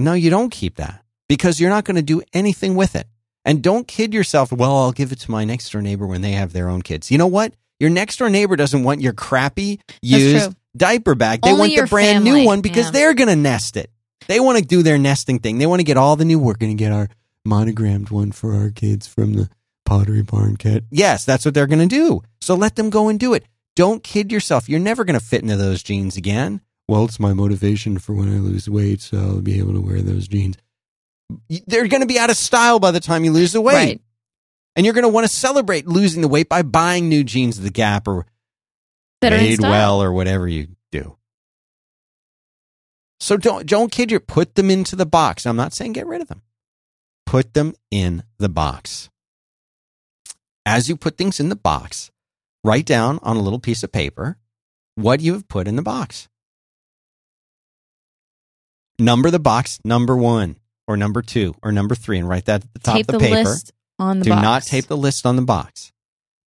[0.00, 3.06] No, you don't keep that because you're not going to do anything with it.
[3.44, 6.32] And don't kid yourself, well, I'll give it to my next door neighbor when they
[6.32, 7.12] have their own kids.
[7.12, 7.54] You know what?
[7.78, 11.42] Your next door neighbor doesn't want your crappy used diaper bag.
[11.42, 12.90] They Only want the brand new one because yeah.
[12.90, 13.88] they're going to nest it.
[14.26, 15.58] They want to do their nesting thing.
[15.58, 16.40] They want to get all the new.
[16.40, 17.08] We're going to get our
[17.46, 19.48] monogrammed one for our kids from the
[19.84, 20.84] Pottery Barn kit.
[20.90, 22.22] Yes, that's what they're going to do.
[22.40, 23.44] So let them go and do it.
[23.76, 24.68] Don't kid yourself.
[24.68, 26.60] You're never going to fit into those jeans again.
[26.88, 30.02] Well, it's my motivation for when I lose weight, so I'll be able to wear
[30.02, 30.56] those jeans.
[31.66, 33.74] They're going to be out of style by the time you lose the weight.
[33.74, 34.00] Right.
[34.76, 37.64] And you're going to want to celebrate losing the weight by buying new jeans at
[37.64, 38.26] the Gap or
[39.20, 41.16] That Madewell or whatever you do.
[43.18, 45.46] So don't don't kid your put them into the box.
[45.46, 46.42] I'm not saying get rid of them.
[47.26, 49.10] Put them in the box.
[50.64, 52.10] As you put things in the box,
[52.64, 54.38] write down on a little piece of paper
[54.94, 56.28] what you have put in the box.
[58.98, 62.72] Number the box number 1 or number 2 or number 3 and write that at
[62.72, 63.48] the top Tape of the, the paper.
[63.50, 64.42] list on the Do box.
[64.42, 65.92] not tape the list on the box.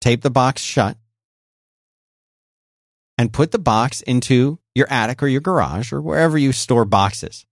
[0.01, 0.97] Tape the box shut
[3.19, 7.45] and put the box into your attic or your garage or wherever you store boxes.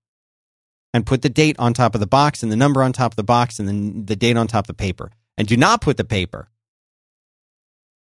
[0.96, 3.16] And put the date on top of the box and the number on top of
[3.16, 5.10] the box and then the date on top of the paper.
[5.36, 6.48] And do not put the paper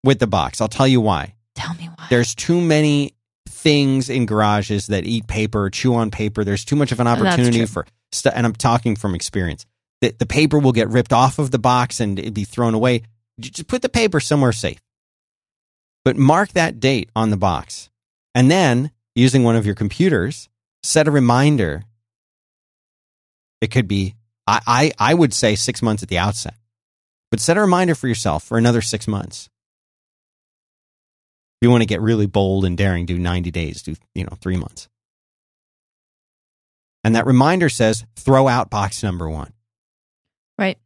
[0.05, 0.61] with the box.
[0.61, 1.35] I'll tell you why.
[1.57, 2.07] Tell me why.
[2.09, 3.17] There's too many
[3.49, 6.45] things in garages that eat paper, chew on paper.
[6.45, 8.33] There's too much of an opportunity for stuff.
[8.37, 9.67] And I'm talking from experience.
[10.01, 13.03] The, the paper will get ripped off of the box and it'd be thrown away.
[13.41, 14.79] Just put the paper somewhere safe.
[16.05, 17.91] But mark that date on the box.
[18.37, 20.49] And then, using one of your computers,
[20.85, 21.83] set a reminder.
[23.65, 24.15] It could be,
[24.47, 26.53] I, I, I would say six months at the outset,
[27.31, 29.49] but set a reminder for yourself for another six months.
[31.57, 34.37] If you want to get really bold and daring, do 90 days, do, you know,
[34.39, 34.87] three months.
[37.05, 39.55] And that reminder says, throw out box number one.
[40.59, 40.77] Right.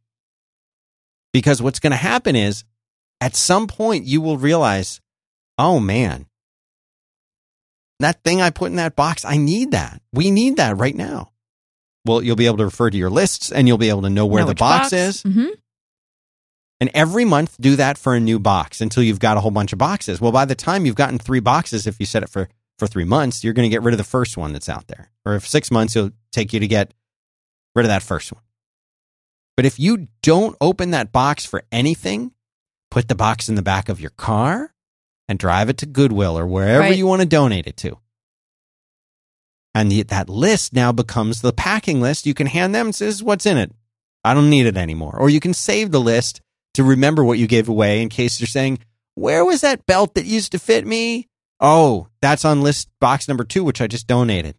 [1.33, 2.63] Because what's going to happen is
[3.19, 5.01] at some point you will realize,
[5.57, 6.27] oh man,
[7.99, 10.01] that thing I put in that box, I need that.
[10.13, 11.33] We need that right now.
[12.09, 14.25] Well, you'll be able to refer to your lists and you'll be able to know
[14.25, 15.21] where Know the which box, is.
[15.23, 15.47] hmm
[16.79, 19.73] And every month, do that for a new box until you've got a whole bunch
[19.73, 20.19] of boxes.
[20.21, 23.03] Well, by the time you've gotten three boxes, if you set it for, for three
[23.05, 25.11] months, you're going to get rid of the first one that's out there.
[25.25, 26.93] Or if six months, it'll take you to get
[27.75, 28.41] rid of that first one.
[29.57, 32.31] But if you don't open that box for anything,
[32.89, 34.73] put the box in the back of your car
[35.27, 36.97] and drive it to Goodwill or wherever Right.
[36.97, 37.97] you want to donate it to.
[39.79, 42.25] And that list now becomes the packing list.
[42.25, 43.71] You can hand them says, what's in it?
[44.25, 45.15] I don't need it anymore.
[45.17, 46.41] Or you can save the list
[46.73, 48.79] to remember what you gave away in case you're saying,
[49.15, 51.29] where was that belt that used to fit me?
[51.61, 54.55] Oh, that's on list box number two, which I just donated.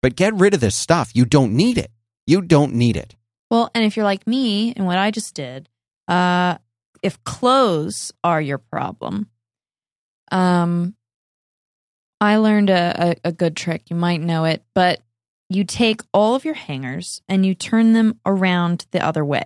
[0.00, 1.10] But get rid of this stuff.
[1.12, 1.90] You don't need it.
[2.24, 3.16] You don't need it.
[3.50, 5.68] Well, and if you're like me and what I just did,
[6.06, 6.58] uh,
[7.02, 9.28] if clothes are your problem,
[10.30, 10.94] um,
[12.24, 13.90] I learned a, a, a good trick.
[13.90, 15.00] You might know it, but
[15.50, 19.44] you take all of your hangers and you turn them around the other way.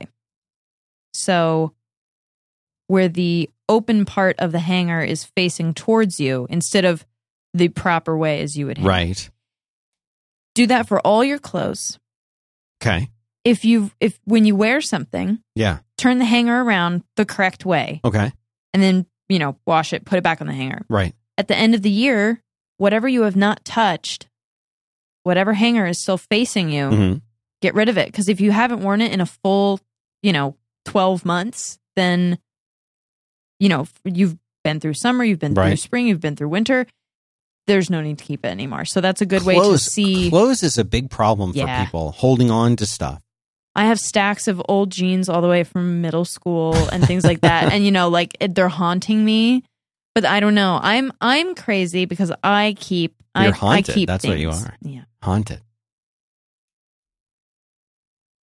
[1.13, 1.75] So,
[2.87, 7.05] where the open part of the hanger is facing towards you instead of
[7.53, 8.87] the proper way as you would hang.
[8.87, 9.31] Right.
[10.55, 11.99] Do that for all your clothes.
[12.83, 13.09] Okay.
[13.45, 15.79] If you if when you wear something, Yeah.
[15.97, 18.33] turn the hanger around the correct way Okay.
[18.73, 20.83] and then, you know, wash it, put it back on the hanger.
[20.89, 21.15] Right.
[21.37, 22.43] At the end of the year,
[22.79, 24.27] whatever you have not touched,
[25.23, 27.15] whatever hanger is still facing you, hmm
[27.61, 28.07] get rid of it.
[28.07, 29.81] Because if you haven't worn it in a full,
[30.23, 32.39] you know, 12 months, then,
[33.59, 36.87] you know, you've been through summer, you've been through spring, you've been through winter.
[37.67, 38.85] There's no need to keep it anymore.
[38.85, 40.31] So that's a good way to see.
[40.31, 41.77] clothes is a big problem Yeah.
[41.81, 43.23] for people holding on to stuff.
[43.75, 47.41] I have stacks of old jeans all the way from middle school and things like
[47.41, 47.73] that.
[47.73, 49.65] and you know, like it, they're haunting me.
[50.19, 50.81] But I don't know.
[50.83, 53.95] I'm I'm crazy because I keep I, You're I haunted.
[53.95, 54.75] keep That's what you are.
[54.83, 55.03] Yeah.
[55.23, 55.61] Haunted.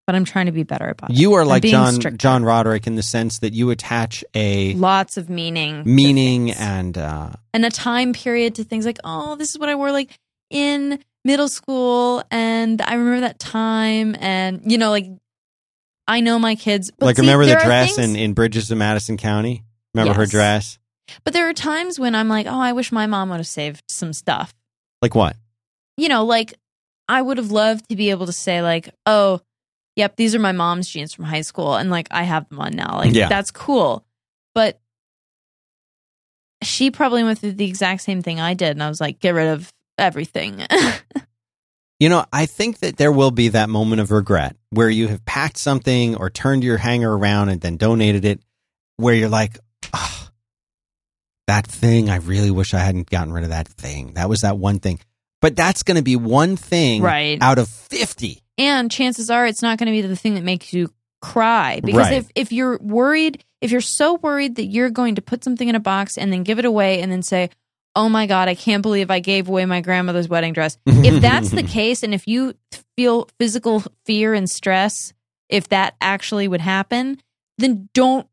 [0.07, 1.17] But I'm trying to be better about it.
[1.17, 2.15] You are I'm like John stricter.
[2.15, 5.83] John Roderick in the sense that you attach a Lots of meaning.
[5.85, 9.75] meaning and uh, and a time period to things like, oh, this is what I
[9.75, 10.17] wore like
[10.49, 15.07] in middle school and I remember that time and you know, like
[16.07, 19.17] I know my kids like see, remember the dress things- in, in Bridges of Madison
[19.17, 19.65] County?
[19.93, 20.79] Remember her dress?
[21.23, 23.83] But there are times when I'm like, oh, I wish my mom would have saved
[23.89, 24.53] some stuff.
[25.01, 25.35] Like what?
[25.97, 26.53] You know, like
[27.07, 29.41] I would have loved to be able to say, like, oh,
[29.95, 32.73] yep, these are my mom's jeans from high school, and like I have them on
[32.73, 32.97] now.
[32.97, 33.29] Like Yeah.
[33.29, 34.05] that's cool.
[34.53, 34.79] But
[36.63, 39.35] she probably went through the exact same thing I did, and I was like, get
[39.35, 40.65] rid of everything.
[41.97, 45.23] You know, I think that there will be that moment of regret where you have
[45.23, 48.41] packed something or turned your hanger around and then donated it,
[48.97, 49.57] where you're like,
[51.47, 54.13] that thing, I really wish I hadn't gotten rid of that thing.
[54.13, 54.99] That was that one thing.
[55.41, 57.37] But that's going to be one thing Right.
[57.41, 58.41] out of 50.
[58.57, 60.89] and chances are it's not going to be the thing that makes you
[61.21, 62.13] cry because Right.
[62.13, 65.73] if if you're worried if you're so worried that you're going to put something in
[65.75, 67.49] a box and then give it away and then say
[67.95, 71.49] oh my god i can't believe i gave away my grandmother's wedding dress if that's
[71.49, 72.53] the case and if you
[72.95, 75.13] feel physical fear and stress
[75.49, 77.19] if that actually would happen
[77.57, 78.27] then don't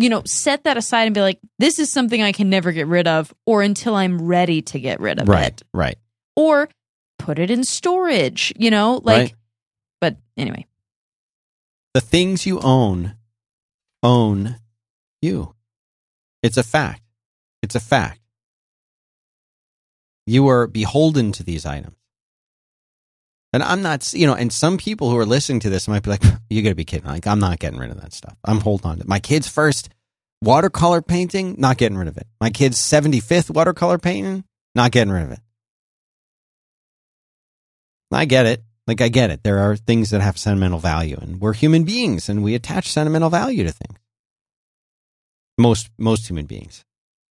[0.00, 2.86] you know set that aside and be like this is something i can never get
[2.86, 5.86] rid of or until i'm ready to get rid of right, it right.
[5.86, 5.98] Right.
[6.36, 6.68] Or
[7.18, 9.34] put it in storage you know like Right.
[10.00, 10.66] but anyway
[11.94, 13.16] The things you own
[14.02, 14.56] own
[15.20, 15.54] you.
[16.44, 17.02] It's a fact.
[17.62, 18.20] It's a fact.
[20.26, 21.97] You are beholden to these items.
[23.52, 26.10] And I'm not, you know, and some people who are listening to this might be
[26.10, 27.06] like, you got to be kidding.
[27.06, 28.36] Like, I'm not getting rid of that stuff.
[28.44, 29.08] I'm holding on to it.
[29.08, 29.88] My kid's first
[30.42, 32.26] watercolor painting, not getting rid of it.
[32.40, 35.40] My kid's 75th watercolor painting, not getting rid of it.
[38.12, 38.62] I get it.
[38.86, 39.42] Like, I get it.
[39.42, 43.28] There are things that have sentimental value, and we're human beings and we attach sentimental
[43.28, 43.98] value to things.
[45.58, 46.84] Most, most human beings.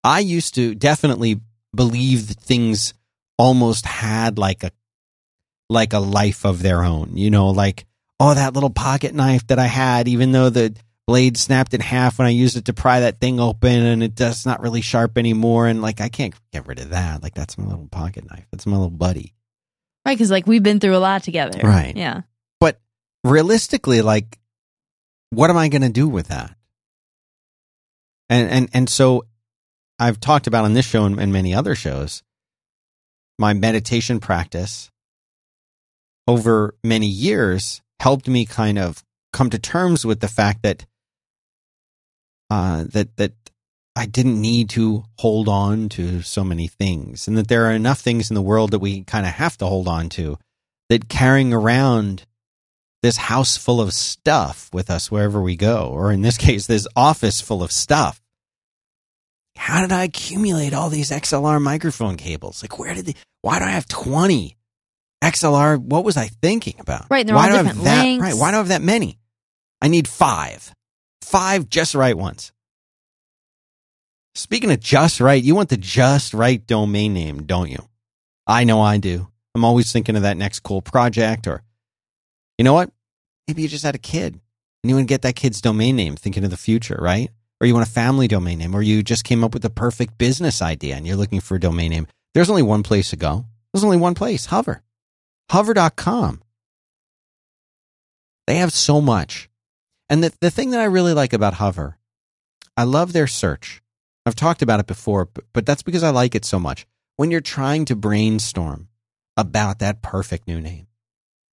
[0.04, 1.40] I used to definitely
[1.74, 2.94] believe that things
[3.36, 4.70] almost had like a
[5.68, 7.16] like a life of their own.
[7.16, 7.86] You know, like
[8.20, 10.74] oh that little pocket knife that I had, even though the
[11.06, 14.14] blade snapped in half when I used it to pry that thing open, and it
[14.14, 17.22] does not really sharp anymore, and like I can't get rid of that.
[17.22, 18.46] Like that's my little pocket knife.
[18.50, 19.34] That's my little buddy.
[20.04, 21.60] Right, because like we've been through a lot together.
[21.62, 21.96] Right.
[21.96, 22.22] Yeah.
[22.60, 22.80] But
[23.24, 24.38] realistically, like,
[25.30, 26.54] what am I going to do with that?
[28.30, 29.24] And and and so,
[29.98, 32.22] I've talked about on this show and, and many other shows,
[33.38, 34.90] my meditation practice
[36.28, 40.86] over many years helped me kind of come to terms with the fact that
[42.50, 43.32] uh, that that
[43.96, 47.98] I didn't need to hold on to so many things, and that there are enough
[47.98, 50.38] things in the world that we kind of have to hold on to.
[50.88, 52.24] That carrying around
[53.02, 56.86] this house full of stuff with us wherever we go, or in this case, this
[56.96, 58.20] office full of stuff.
[59.56, 62.62] How did I accumulate all these XLR microphone cables?
[62.62, 63.14] Like, where did they?
[63.42, 64.57] Why do I have twenty
[65.22, 65.78] XLR?
[65.78, 67.06] What was I thinking about?
[67.10, 68.02] Right, they're why all do I have different that?
[68.02, 68.22] lengths.
[68.22, 69.18] Right, why do I have that many?
[69.80, 70.72] I need five,
[71.22, 72.52] five just right ones.
[74.34, 77.88] Speaking of just right, you want the just right domain name, don't you?
[78.46, 79.28] I know I do.
[79.54, 81.62] I'm always thinking of that next cool project, or
[82.56, 82.90] you know what?
[83.48, 84.34] Maybe you just had a kid
[84.82, 87.30] and you want to get that kid's domain name, thinking of the future, right?
[87.60, 90.16] Or you want a family domain name, or you just came up with the perfect
[90.18, 92.06] business idea and you're looking for a domain name.
[92.34, 93.44] There's only one place to go.
[93.72, 94.82] There's only one place Hover.
[95.50, 96.42] Hover.com.
[98.46, 99.48] They have so much.
[100.08, 101.98] And the, the thing that I really like about Hover,
[102.76, 103.82] I love their search.
[104.24, 106.86] I've talked about it before, but, but that's because I like it so much.
[107.16, 108.88] When you're trying to brainstorm
[109.36, 110.86] about that perfect new name,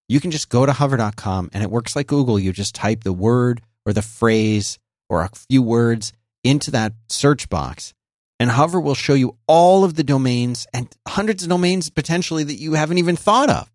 [0.08, 2.38] you can just go to hover.com and it works like Google.
[2.40, 4.78] You just type the word or the phrase
[5.10, 7.94] or a few words into that search box,
[8.40, 12.56] and Hover will show you all of the domains and hundreds of domains potentially that
[12.60, 13.72] you haven't even thought of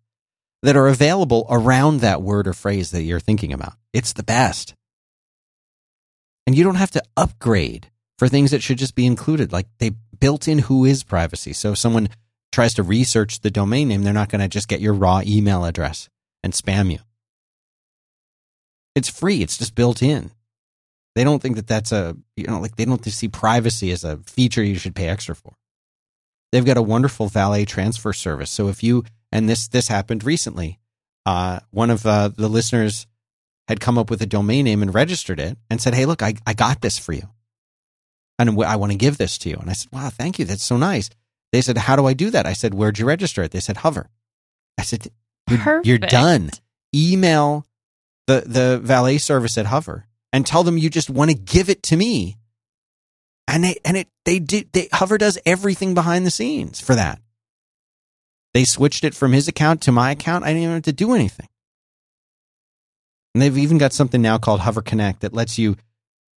[0.63, 3.73] that are available around that word or phrase that you're thinking about.
[3.93, 4.75] It's the best.
[6.45, 9.51] And you don't have to upgrade for things that should just be included.
[9.51, 11.53] Like they built in WHOIS privacy.
[11.53, 12.09] So if someone
[12.51, 15.65] tries to research the domain name, they're not going to just get your raw email
[15.65, 16.09] address
[16.43, 16.99] and spam you.
[18.95, 19.41] It's free.
[19.41, 20.31] It's just built in.
[21.15, 24.17] They don't think that that's a, you know, like they don't see privacy as a
[24.17, 25.55] feature you should pay extra for.
[26.51, 28.51] They've got a wonderful valet transfer service.
[28.51, 30.79] So if you, and this, this happened recently,
[31.25, 33.07] uh, one of uh, the listeners
[33.67, 36.33] had come up with a domain name and registered it and said, Hey, look, I,
[36.45, 37.29] I got this for you.
[38.39, 39.57] And I want to give this to you.
[39.57, 40.45] And I said, Wow, thank you.
[40.45, 41.09] That's so nice.
[41.51, 42.45] They said, How do I do that?
[42.45, 43.51] I said, Where'd you register it?
[43.51, 44.09] They said, Hover.
[44.77, 45.07] I said,
[45.49, 46.49] You're, you're done.
[46.93, 47.65] Email
[48.27, 51.83] the, the valet service at Hover and tell them you just want to give it
[51.83, 52.37] to me.
[53.47, 57.21] And they, and it, they did, they, Hover does everything behind the scenes for that.
[58.53, 60.43] They switched it from his account to my account.
[60.43, 61.47] I didn't even have to do anything.
[63.33, 65.77] And they've even got something now called Hover Connect that lets you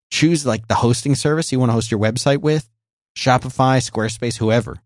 [0.09, 2.69] choose like the hosting service you want to host your website with
[3.17, 4.77] Shopify, Squarespace, whoever.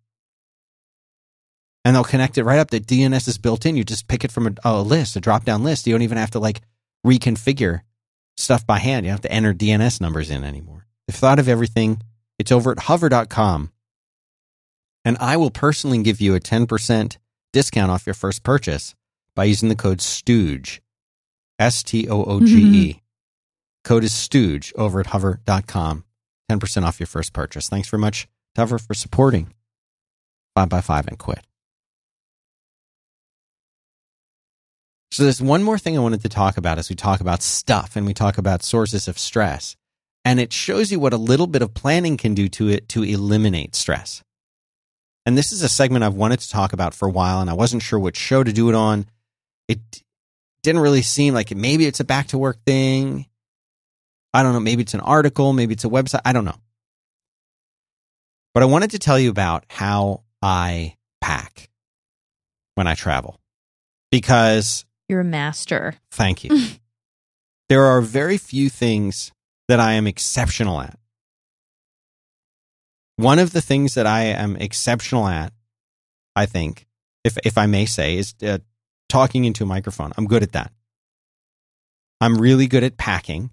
[1.83, 2.71] And they'll connect it right up.
[2.71, 3.75] The DNS is built in.
[3.75, 5.85] You just pick it from a, a list, a drop down list.
[5.85, 6.61] You don't even have to like
[7.05, 7.81] reconfigure
[8.37, 9.05] stuff by hand.
[9.05, 10.87] You don't have to enter DNS numbers in anymore.
[11.07, 12.01] They've thought of everything.
[12.39, 13.71] It's over at hover.com.
[15.05, 17.17] And I will personally give you a 10%
[17.53, 18.95] discount off your first purchase
[19.35, 20.81] by using the code STOOGE.
[21.57, 22.89] S T O O G E.
[22.89, 22.99] Mm-hmm.
[23.85, 26.03] Code is STOOGE over at hover.com.
[26.51, 27.69] 10% off your first purchase.
[27.69, 28.27] Thanks very much,
[28.57, 29.53] Hover, for supporting
[30.55, 31.45] 5 by 5 and Quit.
[35.11, 37.95] So there's one more thing I wanted to talk about as we talk about stuff
[37.95, 39.77] and we talk about sources of stress.
[40.25, 43.03] And it shows you what a little bit of planning can do to it to
[43.03, 44.23] eliminate stress.
[45.25, 47.53] And this is a segment I've wanted to talk about for a while and I
[47.53, 49.07] wasn't sure which show to do it on.
[49.67, 49.79] It
[50.61, 53.25] didn't really seem like it, maybe it's a back to work thing.
[54.33, 54.59] I don't know.
[54.59, 55.53] Maybe it's an article.
[55.53, 56.21] Maybe it's a website.
[56.25, 56.59] I don't know.
[58.53, 61.69] But I wanted to tell you about how I pack
[62.75, 63.39] when I travel
[64.11, 65.95] because You're a master.
[66.11, 66.69] thank you.
[67.69, 69.31] there are very few things
[69.67, 70.99] that I am exceptional at.
[73.17, 75.53] One of the things that I am exceptional at,
[76.35, 76.85] I think,
[77.23, 78.59] if if I may say, is uh,
[79.09, 80.11] talking into a microphone.
[80.17, 80.71] I'm good at that.
[82.19, 83.51] I'm really good at packing,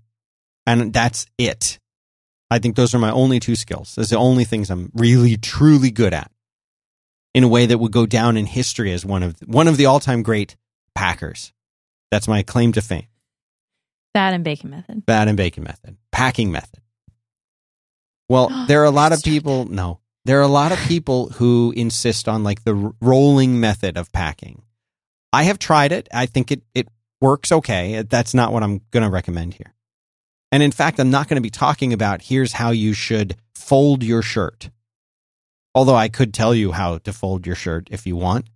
[0.66, 1.78] and that's it.
[2.50, 3.94] I think those are my only two skills.
[3.94, 6.30] Those are the only things I'm really truly good at.
[7.34, 9.86] In a way that would go down in history as one of one of the
[9.86, 10.56] all time great
[10.94, 11.52] packers.
[12.10, 13.06] That's my claim to fame.
[14.12, 15.06] That and bacon method.
[15.06, 16.81] Bad and bacon method, packing method.
[18.32, 19.66] Well, there are a lot of people.
[19.66, 24.10] No, there are a lot of people who insist on like the rolling method of
[24.10, 24.62] packing.
[25.32, 26.08] I have tried it.
[26.12, 26.88] I think it it
[27.20, 27.98] works okay.
[27.98, 29.74] Uh, that's not what I'm going to recommend here.
[30.50, 34.02] And in fact, I'm not going to be talking about here's how you should fold
[34.02, 34.70] your shirt.
[35.74, 38.46] Although I could tell you how to fold your shirt if you want.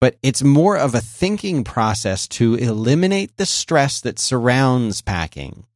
[0.00, 5.66] But it's more of a thinking process to eliminate the stress that surrounds packing.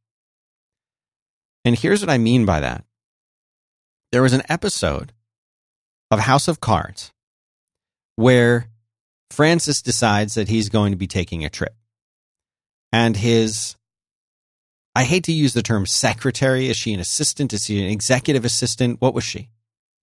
[1.65, 2.83] And here's what I mean by that.
[4.11, 5.11] There was an episode
[6.11, 7.11] of House of Cards
[8.15, 8.67] where
[9.31, 11.75] Francis decides that he's going to be taking a trip.
[12.93, 13.75] And his,
[14.95, 16.69] I hate to use the term secretary.
[16.69, 17.51] Is she an assistant?
[17.51, 19.01] Is she an executive assistant?
[19.01, 19.49] What was she?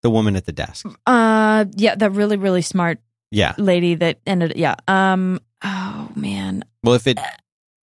[0.03, 0.85] The woman at the desk.
[1.07, 2.99] Uh, yeah, that really, really smart
[3.31, 3.55] Yeah.
[3.57, 4.55] lady that ended.
[4.57, 4.75] Yeah.
[4.89, 5.39] Um.
[5.63, 6.65] Oh man.
[6.83, 7.21] Well, if it,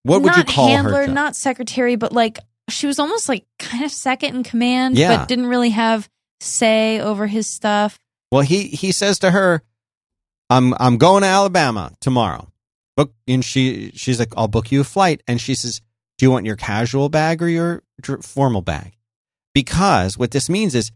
[0.03, 1.05] what would not you call handler, her?
[1.05, 1.15] job?
[1.15, 2.37] not secretary, but like
[2.69, 5.17] she was almost like kind of second in command, Yeah.
[5.17, 6.09] but didn't really have
[6.41, 7.99] say over his stuff.
[8.31, 9.61] Well, he he says to her,
[10.49, 12.51] "I'm I'm going to Alabama tomorrow."
[12.95, 15.81] Book and she she's like, "I'll book you a flight." And she says,
[16.17, 17.83] "Do you want your casual bag or your
[18.21, 18.93] formal bag?"
[19.53, 20.91] Because what this means is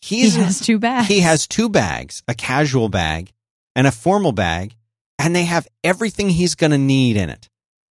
[0.00, 1.08] he's he has two bags.
[1.08, 3.32] he has two bags, a casual bag
[3.74, 4.74] and a formal bag,
[5.18, 7.48] and they have everything he's going to need in it.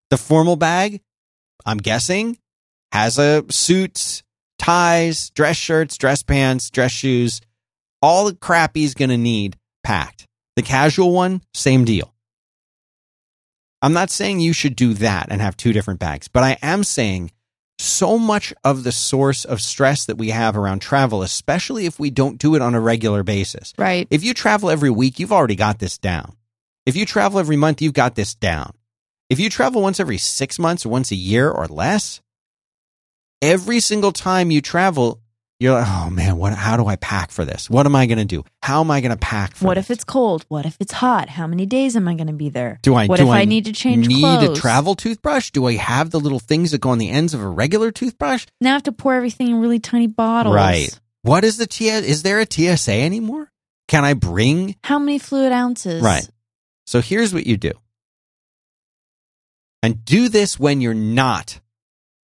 [0.09, 1.01] The formal bag,
[1.65, 2.37] I'm guessing,
[2.91, 4.23] has a suits,
[4.59, 7.41] ties, dress shirts, dress pants, dress shoes,
[8.01, 10.25] all the crap he's going to need packed.
[10.55, 12.13] The casual one, same deal.
[13.81, 16.83] I'm not saying you should do that and have two different bags, but I am
[16.83, 17.31] saying
[17.79, 22.11] so much of the source of stress that we have around travel, especially if we
[22.11, 23.73] don't do it on a regular basis.
[23.77, 24.07] right.
[24.11, 26.35] If you travel every week, you've already got this down.
[26.85, 28.73] If you travel every month, you've got this down.
[29.29, 32.21] If you travel once every six months or once a year or less,
[33.41, 35.19] every single time you travel,
[35.59, 37.69] you're like, oh man, what, how do I pack for this?
[37.69, 38.43] What am I going to do?
[38.63, 39.85] How am I going to pack for What this?
[39.85, 40.43] if it's cold?
[40.47, 41.29] What if it's hot?
[41.29, 42.79] How many days am I going to be there?
[42.81, 43.05] Do I?
[43.05, 44.57] What do if I need to change Need clothes?
[44.57, 45.51] a travel toothbrush?
[45.51, 48.47] Do I have the little things that go on the ends of a regular toothbrush?
[48.59, 50.55] Now I have to pour everything in really tiny bottles.
[50.55, 50.99] Right.
[51.21, 52.05] What is the TS?
[52.05, 53.51] Is there a TSA anymore?
[53.87, 54.75] Can I bring?
[54.83, 56.01] How many fluid ounces?
[56.01, 56.27] Right.
[56.87, 57.73] So here's what you do.
[59.83, 61.59] And do this when you're not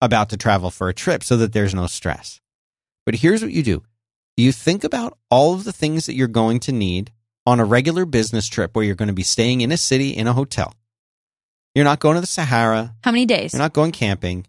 [0.01, 2.41] about to travel for a trip so that there's no stress.
[3.05, 3.83] But here's what you do.
[4.37, 7.11] You think about all of the things that you're going to need
[7.45, 10.27] on a regular business trip where you're going to be staying in a city in
[10.27, 10.73] a hotel.
[11.75, 12.95] You're not going to the Sahara.
[13.03, 13.53] How many days?
[13.53, 14.45] You're not going camping.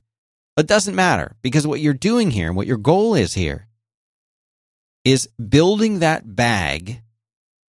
[0.57, 3.68] It doesn't matter because what you're doing here and what your goal is here
[5.05, 7.00] is building that bag,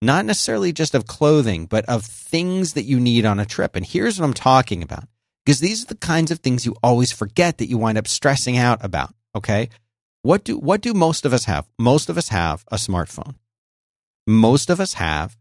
[0.02, 3.76] not necessarily just of clothing, but of things that you need on a trip.
[3.76, 5.06] And here's what I'm talking about
[5.46, 8.58] because these are the kinds of things you always forget that you wind up stressing
[8.58, 9.14] out about.
[9.36, 9.70] Okay.
[10.22, 11.68] What do, what do most of us have?
[11.78, 13.36] Most of us have a smartphone.
[14.26, 15.38] Most of us have,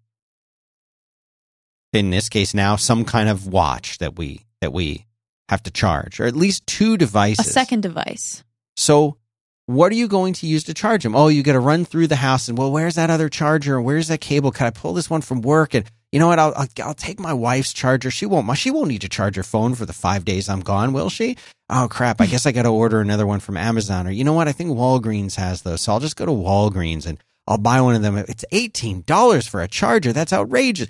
[1.93, 5.07] in this case now, some kind of watch that we, that we
[5.49, 7.47] have to charge, or at least two devices.
[7.47, 8.43] a second device.
[8.77, 9.19] So,
[9.67, 11.15] what are you going to use to charge them?
[11.15, 13.77] Oh, you got to run through the house and well, where's that other charger?
[13.77, 14.51] And Where's that cable?
[14.51, 15.75] Can I pull this one from work?
[15.75, 16.39] And you know what?
[16.39, 18.11] I'll I'll, I'll take my wife's charger.
[18.11, 18.57] She won't.
[18.59, 21.37] She won't need to charge her phone for the five days I'm gone, will she?
[21.71, 22.21] Oh crap!
[22.21, 24.07] I guess I got to order another one from Amazon.
[24.07, 24.47] Or you know what?
[24.49, 27.95] I think Walgreens has those, so I'll just go to Walgreens and I'll buy one
[27.95, 28.17] of them.
[28.17, 30.13] It's eighteen dollars for a charger.
[30.13, 30.89] That's outrageous.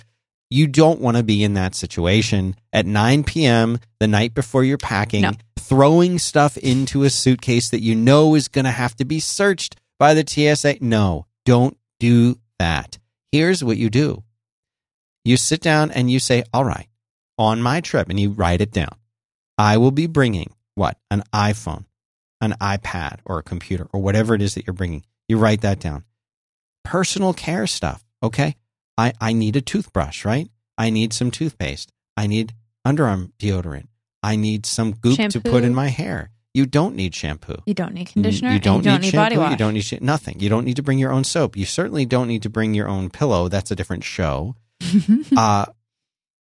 [0.51, 3.79] You don't want to be in that situation at 9 p.m.
[4.01, 5.33] the night before you're packing, No.
[5.59, 9.77] throwing stuff into a suitcase that you know is going to have to be searched
[9.99, 10.77] by the TSA.
[10.83, 12.99] No, don't do that.
[13.31, 14.25] Here's what you do
[15.25, 16.89] you sit down and you say, All right,
[17.39, 18.97] on my trip, and you write it down,
[19.59, 20.99] I will be bringing what?
[21.11, 21.85] An iPhone,
[22.41, 25.05] an iPad, or a computer, or whatever it is that you're bringing.
[25.29, 26.05] You write that down.
[26.85, 28.05] Personal care stuff.
[28.23, 28.57] Okay.
[28.99, 30.49] I, I need a toothbrush, right?
[30.77, 31.93] I need some toothpaste.
[32.17, 32.55] I need
[32.87, 33.87] underarm deodorant.
[34.23, 36.31] I need some goop to put in my hair.
[36.55, 37.57] You don't need shampoo.
[37.65, 38.51] You don't need conditioner.
[38.51, 39.25] You, and don't, you don't need, need, shampoo.
[39.25, 39.51] body wash.
[39.53, 40.39] You don't need sh- nothing.
[40.39, 41.57] You don't need to bring your own soap.
[41.57, 43.49] You certainly don't need to bring your own pillow.
[43.49, 44.55] That's a different show.
[45.37, 45.67] uh,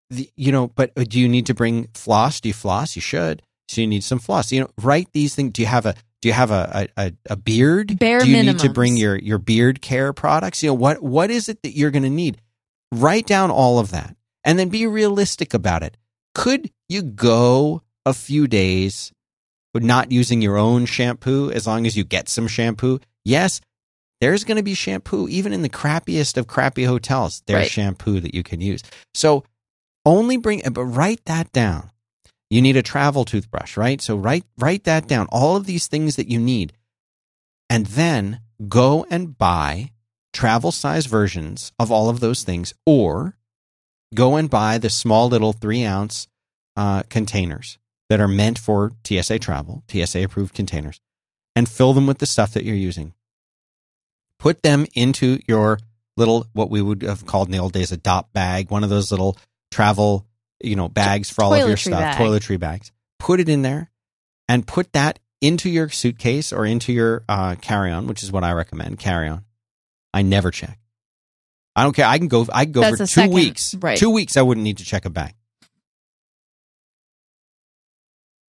[0.10, 2.42] the, you know, but uh, do you need to bring floss?
[2.42, 2.96] Do you floss?
[2.96, 3.42] You should.
[3.68, 4.52] So you need some floss.
[4.52, 5.54] You know, write these things.
[5.54, 8.00] Do you have a do you have a a, a, beard?
[8.00, 10.64] Bare do you need to bring your your beard care products?
[10.64, 12.42] You know what what is it that you're going to need?
[12.92, 15.98] Write down all of that and then be realistic about it.
[16.34, 19.12] Could you go a few days
[19.74, 23.00] with not using your own shampoo as long as you get some shampoo?
[23.24, 23.62] Yes,
[24.22, 27.42] there's going to be shampoo even in the crappiest of crappy hotels.
[27.46, 27.72] There's Right.
[27.72, 28.82] shampoo that you can use.
[29.14, 29.44] So
[30.06, 31.92] only bring but write that down.
[32.50, 34.02] You need a travel toothbrush, right?
[34.02, 35.28] So write write that down.
[35.30, 36.74] All of these things that you need.
[37.70, 39.92] And then go and buy
[40.34, 43.38] travel size versions of all of those things or
[44.16, 46.28] go and buy the small little three ounce
[46.76, 47.78] uh, containers
[48.10, 51.00] that are meant for TSA travel, TSA approved containers,
[51.56, 53.14] and fill them with the stuff that you're using.
[54.40, 55.80] Put them into your
[56.18, 58.90] little, what we would have called in the old days, a dopp bag, one of
[58.90, 59.38] those little
[59.72, 60.26] travel,
[60.62, 62.18] you know, bags for all of your stuff, bag.
[62.18, 62.92] toiletry bags.
[63.20, 63.92] Put it in there
[64.48, 68.44] and put that into your suitcase or into your uh, carry on, which is what
[68.44, 68.98] I recommend.
[69.00, 69.44] Carry on.
[70.14, 70.80] I never check.
[71.76, 72.06] I don't care.
[72.08, 72.46] I can go.
[72.52, 73.76] I can go That's for two second- weeks.
[73.76, 73.98] right.
[73.98, 74.36] Two weeks.
[74.38, 75.34] I wouldn't need to check a bag.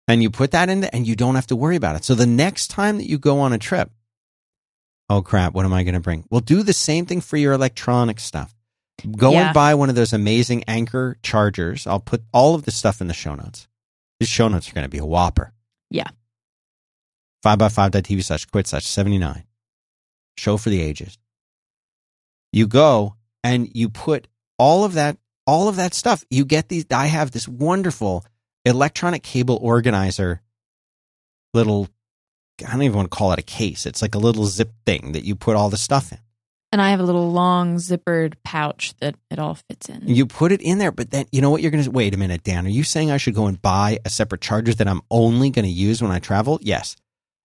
[0.09, 2.05] And you put that in there, and you don't have to worry about it.
[2.05, 3.91] So the next time that you go on a trip,
[5.11, 6.25] oh crap, what am I going to bring?
[6.31, 8.55] Well, do the same thing for your electronic stuff.
[9.17, 9.47] Go Yeah.
[9.47, 11.87] and buy one of those amazing Anker chargers.
[11.87, 13.67] I'll put all of the stuff in the show notes.
[14.19, 15.53] These show notes are going to be a whopper.
[15.91, 16.09] Yeah.
[17.45, 19.45] 5by5.tv slash quit slash 79.
[20.37, 21.19] Show for the ages.
[22.53, 26.25] You go and you put all of that, all of that stuff.
[26.31, 26.85] You get these.
[26.91, 28.25] I have this wonderful
[28.67, 30.43] electronic cable organizer
[31.55, 31.89] little,
[32.67, 33.87] I don't even want to call it a case.
[33.87, 36.19] It's like a little zip thing that you put all the stuff in.
[36.73, 40.03] And I have a little long zippered pouch that it all fits in.
[40.07, 42.17] You put it in there, but then you know what you're going to wait a
[42.17, 42.65] minute, Dan.
[42.65, 45.65] Are you saying I should go and buy a separate charger that I'm only going
[45.65, 46.61] to use when I travel?
[46.63, 46.95] Yes.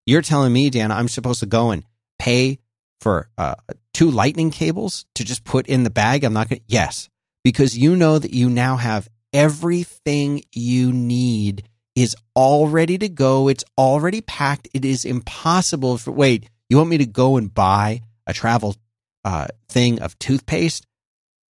[0.06, 1.84] You're telling me, Dan, I'm supposed to go and
[2.20, 2.60] pay
[3.02, 3.56] for uh,
[3.94, 6.24] two lightning cables to just put in the bag?
[6.24, 6.66] I'm not going to.
[6.68, 7.10] Yes.
[7.44, 13.48] Because you know that you now have everything you need is all ready to go.
[13.48, 14.68] It's already packed.
[14.74, 16.12] It is impossible for.
[16.12, 18.76] Wait, you want me to go and buy a travel
[19.24, 20.86] uh, thing of toothpaste?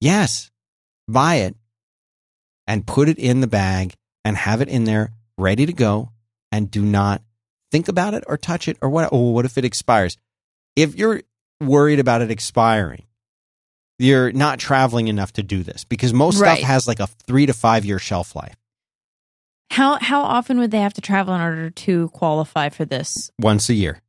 [0.02, 0.52] Yes
[1.08, 1.56] buy it
[2.68, 3.93] and put it in the bag
[4.24, 6.10] and have it in there ready to go
[6.52, 7.22] and do not
[7.72, 10.18] think about it or touch it or what oh what if it expires
[10.76, 11.22] if you're
[11.62, 13.04] worried about it expiring
[14.00, 16.58] you're not traveling enough to do this because most Right.
[16.58, 18.56] stuff has like a 3 to 5 year shelf life
[19.76, 23.32] How how often would they have to travel in order to qualify for this?
[23.40, 24.02] once a year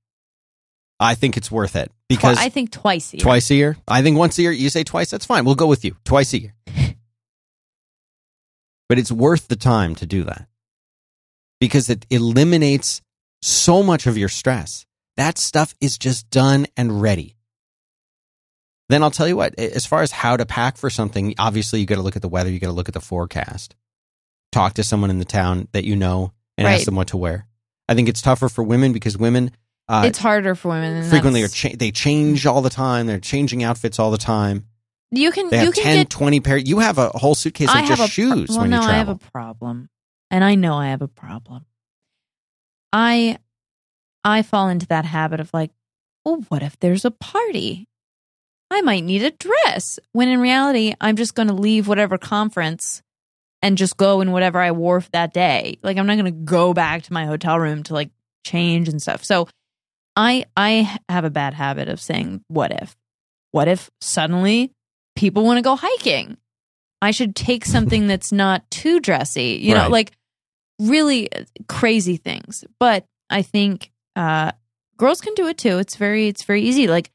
[1.00, 3.22] i think it's worth it because I think twice a year.
[3.22, 3.76] Twice a year?
[3.88, 4.52] I think once a year.
[4.52, 5.44] You say twice, that's fine.
[5.44, 5.96] We'll go with you.
[6.04, 6.54] Twice a year.
[8.88, 10.46] but it's worth the time to do that
[11.60, 13.02] because it eliminates
[13.42, 14.86] so much of your stress.
[15.16, 17.36] That stuff is just done and ready.
[18.88, 21.86] Then I'll tell you what, as far as how to pack for something, obviously you
[21.86, 23.74] got to look at the weather, you got to look at the forecast.
[24.56, 27.46] Talk to someone in the town that you know and ask them what to wear.
[27.88, 29.50] I think it's tougher for women because women
[29.86, 30.96] uh, it's harder for women.
[30.96, 33.06] And frequently are cha- they change all the time.
[33.06, 34.64] They're changing outfits all the time.
[35.10, 36.56] you can They you can 10, get 20 pair.
[36.56, 38.80] You have a whole suitcase of I just have a pro- shoes well, when no,
[38.80, 39.90] I have a problem,
[40.30, 41.66] and I know I have a problem.
[42.92, 43.38] I
[44.24, 45.70] I fall into that habit of like,
[46.24, 47.88] well, what if there's a party?
[48.70, 50.00] I might need a dress.
[50.12, 53.02] When in reality, I'm just going to leave whatever conference
[53.62, 55.78] and just go in whatever I wore for that day.
[55.82, 58.10] Like I'm not going to go back to my hotel room to like
[58.44, 59.24] change and stuff.
[59.24, 59.48] So
[60.14, 62.96] I I have a bad habit of saying what if?
[63.52, 64.72] What if suddenly
[65.14, 66.36] people want to go hiking?
[67.02, 70.12] I should take something that's not too dressy, you know, like
[70.78, 71.28] really
[71.68, 72.64] crazy things.
[72.78, 74.52] But I think uh
[74.96, 75.78] girls can do it too.
[75.78, 76.86] It's very it's very easy.
[76.86, 77.10] Like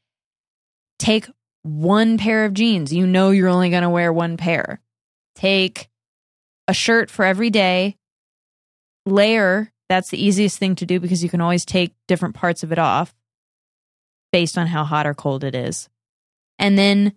[0.98, 1.28] take
[1.62, 2.92] one pair of jeans.
[2.92, 4.80] You know you're only going to wear one pair.
[5.34, 5.88] Take
[6.68, 7.96] a shirt for every day.
[9.06, 12.72] Layer, that's the easiest thing to do because you can always take different parts of
[12.72, 13.14] it off
[14.32, 15.88] based on how hot or cold it is.
[16.58, 17.14] And then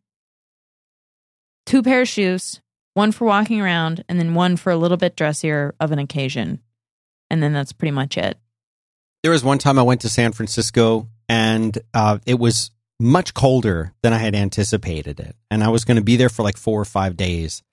[1.66, 2.62] two pair of shoes,
[2.94, 6.62] one for walking around, and then one for a little bit dressier of an occasion.
[7.30, 8.38] And then that's pretty much it.
[9.24, 13.94] There was one time I went to San Francisco and uh, it was much colder
[14.04, 15.36] than I had anticipated it.
[15.50, 17.64] And I was going to be there for like four or five days.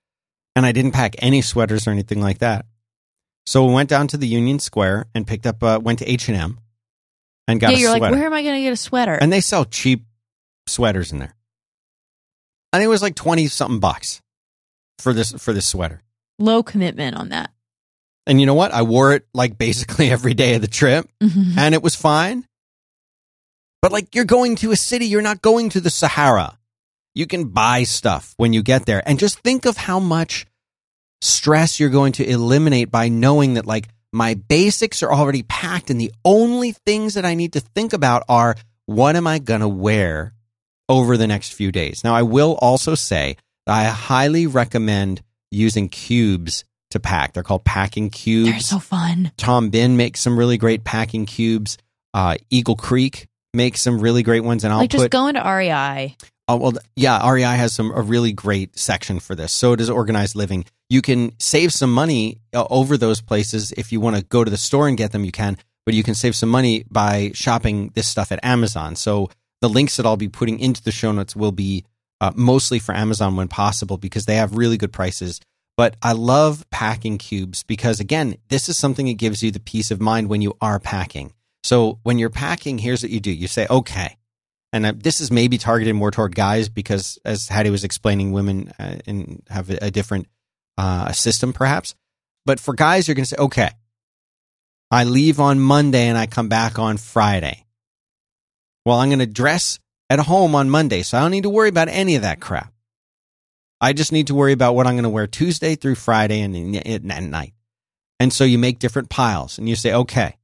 [0.55, 2.66] And I didn't pack any sweaters or anything like that.
[3.46, 6.59] So we went down to the Union Square and picked up, uh, went to H&M
[7.48, 8.03] and got yeah, you're sweater.
[8.03, 9.14] like, where am I going to get a sweater?
[9.14, 10.05] and they sell cheap
[10.68, 11.34] sweaters in there.
[12.72, 14.20] And it was like 20 something bucks
[14.98, 16.03] for this, for this sweater.
[16.38, 17.50] Low commitment on that.
[18.26, 18.72] And you know what?
[18.72, 21.57] I wore it like basically every day of the trip Mhm.
[21.59, 22.46] and it was fine.
[23.80, 26.57] But like you're going to a city, you're not going to the Sahara.
[27.15, 29.03] You can buy stuff when you get there.
[29.07, 30.47] And just think of how much
[31.21, 36.01] stress you're going to eliminate by knowing that like my basics are already packed and
[36.01, 38.57] the only things that I need to think about are
[38.87, 40.35] what am I going to wear
[40.89, 42.03] over the next few days.
[42.05, 43.37] Now I will also say
[43.67, 47.33] that I highly recommend using cubes to pack.
[47.33, 48.51] They're called packing cubes.
[48.51, 49.33] They're so fun.
[49.37, 51.79] Tom Bihn makes some really great packing cubes.
[52.15, 55.11] Uh, Eagle Creek makes some really great ones, and I'll like just put.
[55.11, 56.17] go into REI.
[56.53, 59.53] Oh, well, yeah, REI has some a really great section for this.
[59.53, 60.64] So does Organized Living.
[60.88, 64.50] You can save some money uh, over those places if you want to go to
[64.50, 65.24] the store and get them.
[65.24, 68.96] You can, but you can save some money by shopping this stuff at Amazon.
[68.96, 69.30] So
[69.61, 71.84] the links that I'll be putting into the show notes will be
[72.20, 75.40] uh, mostly for Amazon when possible because they have really good prices.
[75.76, 79.90] But I love packing cubes because, again, this is something that gives you the peace
[79.90, 81.32] of mind when you are packing.
[81.64, 84.16] So when you're packing, here's what you do you say, okay.
[84.73, 88.73] And uh, this is maybe targeted more toward guys because, as Hattie was explaining, women
[88.79, 90.29] uh, and have a, a different
[90.79, 91.95] uh, system perhaps.
[92.47, 93.70] But for guys, you're going to say, okay,
[94.91, 97.66] I leave on Monday and I come back on Friday.
[98.85, 99.79] Well, I'm going to dress
[100.11, 102.73] at home on Monday, so I don't need to worry about any of that crap.
[103.81, 106.77] I just need to worry about what I'm going to wear Tuesday through Friday and
[106.77, 107.53] at night.
[108.20, 110.37] And so you make different piles and you say, okay,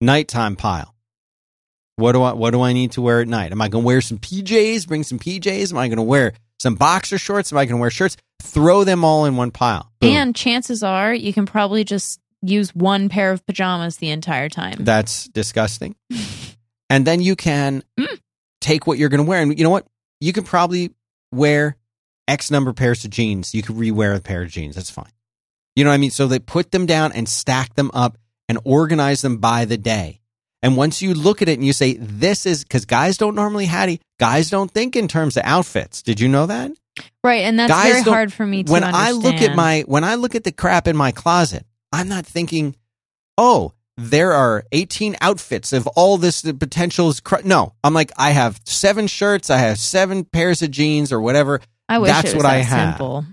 [0.00, 0.94] nighttime pile.
[1.98, 3.50] What do I what do I need to wear at night?
[3.52, 4.86] Am I going to wear some PJs?
[4.86, 5.72] Bring some PJs?
[5.72, 7.52] Am I going to wear some boxer shorts?
[7.52, 8.16] Am I going to wear shirts?
[8.40, 9.90] Throw them all in one pile.
[10.00, 10.10] Boom.
[10.14, 14.76] And chances are you can probably just use one pair of pajamas the entire time.
[14.78, 15.96] That's disgusting.
[16.90, 18.18] and then you can Mm.
[18.60, 19.86] take what you're going to wear, and you know what?
[20.20, 20.92] You can probably
[21.32, 21.76] wear
[22.28, 23.54] X number of pairs of jeans.
[23.56, 24.76] You could rewear a pair of jeans.
[24.76, 25.10] That's fine.
[25.74, 26.10] You know what I mean?
[26.10, 28.18] So they put them down and stack them up
[28.48, 30.20] and organize them by the day.
[30.62, 33.66] And once you look at it and you say, this is because guys don't normally,
[33.66, 36.02] Hattie, guys don't think in terms of outfits.
[36.02, 36.72] Did you know that?
[37.22, 39.06] right, and that's Guys very hard for me to when understand.
[39.08, 42.26] I look at my when I look at the crap in my closet, I'm not
[42.26, 42.74] thinking,
[43.36, 47.42] "Oh, there are 18 outfits of all this potential." Is cr-.
[47.44, 51.60] No, I'm like, I have seven shirts, I have seven pairs of jeans or whatever.
[51.88, 52.94] I wish that's what that I have.
[52.94, 53.24] simple.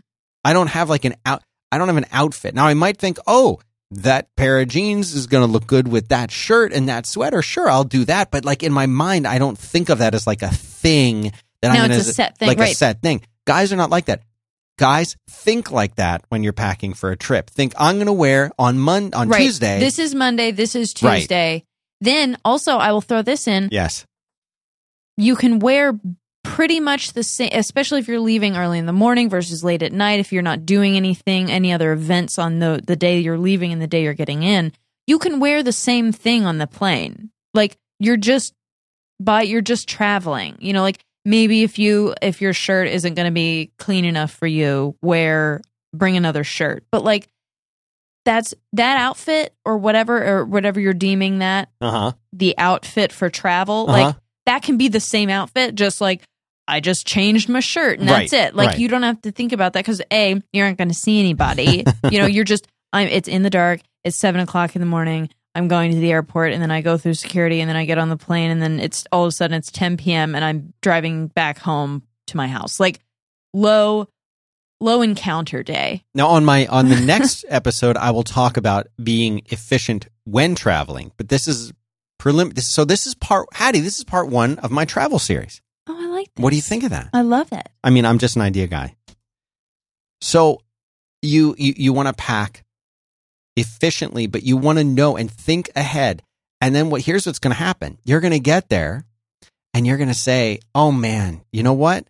[0.43, 1.41] I don't have like an out.
[1.71, 2.53] I don't have an outfit.
[2.53, 3.59] Now I might think, "Oh,
[3.91, 7.41] that pair of jeans is going to look good with that shirt and that sweater."
[7.41, 8.31] Sure, I'll do that.
[8.31, 11.31] But like in my mind, I don't think of that as like a thing
[11.61, 12.75] that No, I'm going it's a set thing, like a right.
[12.75, 13.21] set thing.
[13.45, 14.21] Guys are not like that.
[14.77, 17.49] Guys think like that when you're packing for a trip.
[17.49, 19.39] Think I'm going to wear on Mon on right.
[19.43, 19.79] Tuesday.
[19.79, 20.51] This is Monday.
[20.51, 21.19] This is Right.
[21.19, 21.63] Tuesday.
[22.01, 23.69] Then also, I will throw this in.
[23.71, 24.05] yes,
[25.15, 25.97] You can wear
[26.55, 29.91] pretty much the same, especially if you're leaving early in the morning versus late at
[29.91, 30.21] night.
[30.21, 33.81] If you're not doing anything, any other events on the the day you're leaving and
[33.81, 34.71] the day you're getting in,
[35.05, 37.29] you can wear the same thing on the plane.
[37.53, 38.53] Like you're just
[39.19, 40.55] but you're just traveling.
[40.59, 44.31] You know, like maybe if you if your shirt isn't going to be clean enough
[44.31, 45.59] for you, wear
[45.93, 46.85] bring another shirt.
[46.89, 47.27] But like
[48.23, 53.29] that's that outfit or whatever or whatever you're deeming that uh huh, the outfit for
[53.29, 54.05] travel, Uh-huh.
[54.07, 56.23] like that can be the same outfit, just like
[56.67, 58.55] I just changed my shirt and that's Right, it.
[58.55, 58.79] Like right.
[58.79, 61.83] you don't have to think about that because a you aren't going to see anybody.
[62.11, 63.07] you know, you're just I'm.
[63.07, 63.81] It's in the dark.
[64.03, 65.29] It's seven o'clock in the morning.
[65.53, 67.97] I'm going to the airport and then I go through security and then I get
[67.97, 70.35] on the plane and then it's all of a sudden it's 10 p.m.
[70.35, 72.77] and I'm driving back home to my house.
[72.77, 72.99] Like
[73.53, 74.09] low,
[74.81, 76.03] low encounter day.
[76.13, 81.13] Now on my on the next episode, I will talk about being efficient when traveling.
[81.15, 81.71] But this is
[82.19, 82.53] prelim.
[82.53, 83.79] This, so this is part Hattie.
[83.79, 85.61] This is part one of my travel series.
[86.35, 86.43] Like.
[86.43, 87.09] What do you think of that?
[87.13, 87.67] I love it.
[87.83, 88.95] I mean, I'm just an idea guy.
[90.21, 90.61] So
[91.21, 92.63] you you, you want to pack
[93.55, 96.21] efficiently, but you want to know and think ahead.
[96.61, 97.97] And then what here's what's going to happen.
[98.03, 99.05] You're going to get there
[99.73, 102.07] and you're going to say, "Oh man, you know what?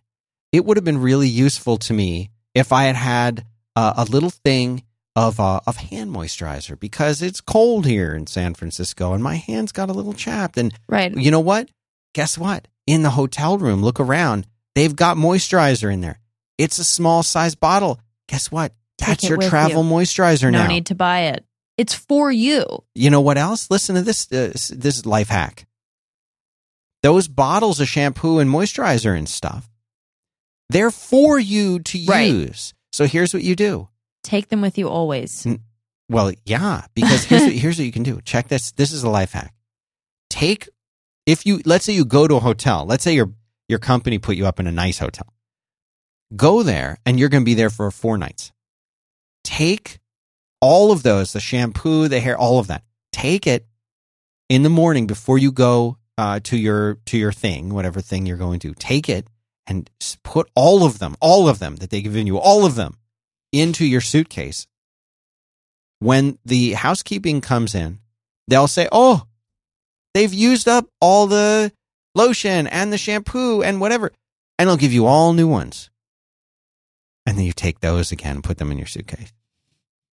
[0.52, 3.44] It would have been really useful to me if I had had
[3.74, 4.82] uh, a little thing
[5.14, 9.72] of uh, of hand moisturizer because it's cold here in San Francisco and my hands
[9.72, 11.14] got a little chapped and Right.
[11.16, 11.68] you know what?
[12.16, 12.66] Guess what?
[12.86, 14.46] In the hotel room, look around.
[14.74, 16.18] They've got moisturizer in there.
[16.56, 18.00] It's a small size bottle.
[18.26, 18.72] guess what?
[18.96, 19.90] That's your travel you.
[19.90, 20.62] moisturizer no now.
[20.62, 21.44] No need to buy it.
[21.76, 22.64] It's for you.
[22.94, 23.70] you know what else?
[23.70, 24.32] Listen to this.
[24.32, 25.66] Uh, this life hack.
[27.02, 29.68] Those bottles of shampoo and moisturizer and stuff,
[30.70, 32.32] they're for you to Right.
[32.32, 32.72] use.
[32.94, 33.88] So here's what you do.
[34.22, 35.46] Take them with you always.
[36.08, 38.22] Well, yeah, because here's what, here's what you can do.
[38.24, 38.72] Check this.
[38.72, 39.52] This is a life hack.
[40.30, 40.70] Take
[41.26, 42.86] if you let's say you go to a hotel.
[42.86, 43.32] Let's say your
[43.68, 45.32] your company put you up in a nice hotel.
[46.34, 48.52] Go there and you're going to be there for four nights.
[49.44, 49.98] Take
[50.60, 52.82] all of those, the shampoo, the hair, all of that.
[53.12, 53.66] Take it
[54.48, 58.36] in the morning before you go uh, to your to your thing, whatever thing you're
[58.36, 58.74] going to.
[58.74, 59.26] Take it
[59.66, 59.90] and
[60.22, 62.96] put all of them, all of them that they've given you, all of them
[63.52, 64.66] into your suitcase
[65.98, 68.00] when the housekeeping comes in,
[68.48, 69.26] they'll say, "Oh,
[70.16, 71.70] they've used up all the
[72.14, 74.12] lotion and the shampoo and whatever,"
[74.58, 75.90] and they'll give you all new ones.
[77.26, 79.32] And then you take those again and put them in your suitcase.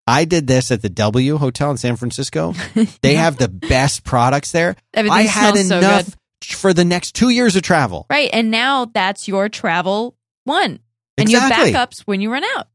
[0.07, 2.55] I did this at the W Hotel in San Francisco.
[3.03, 4.77] They have the best products there.
[4.95, 6.15] Everything I had smells so enough good.
[6.57, 8.07] for the next two years of travel.
[8.11, 8.31] Right.
[8.33, 10.81] And now that's your travel one.
[11.19, 11.71] And Exactly.
[11.71, 12.69] you have backups when you run out.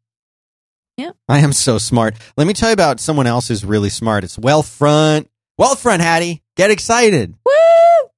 [0.97, 1.11] Yeah.
[1.27, 2.15] I am so smart.
[2.37, 4.23] Let me tell you about someone else who's really smart.
[4.23, 5.25] It's Wealthfront.
[5.59, 6.41] Wealthfront, Hattie.
[6.55, 7.35] Get excited.
[7.45, 8.09] Woo!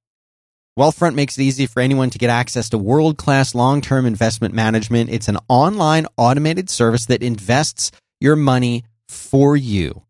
[0.78, 4.54] Wealthfront makes it easy for anyone to get access to world class long term investment
[4.54, 5.10] management.
[5.10, 10.02] It's an online automated service that invests your money for you.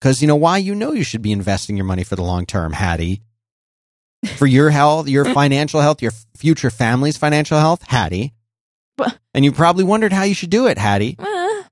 [0.00, 0.58] Because you know why?
[0.58, 3.22] You know you should be investing your money for the long term, Hattie.
[4.36, 8.34] For your health, your financial health, your future family's financial health, Hattie.
[9.32, 11.16] And you probably wondered how you should do it, Hattie.
[11.18, 11.62] Uh,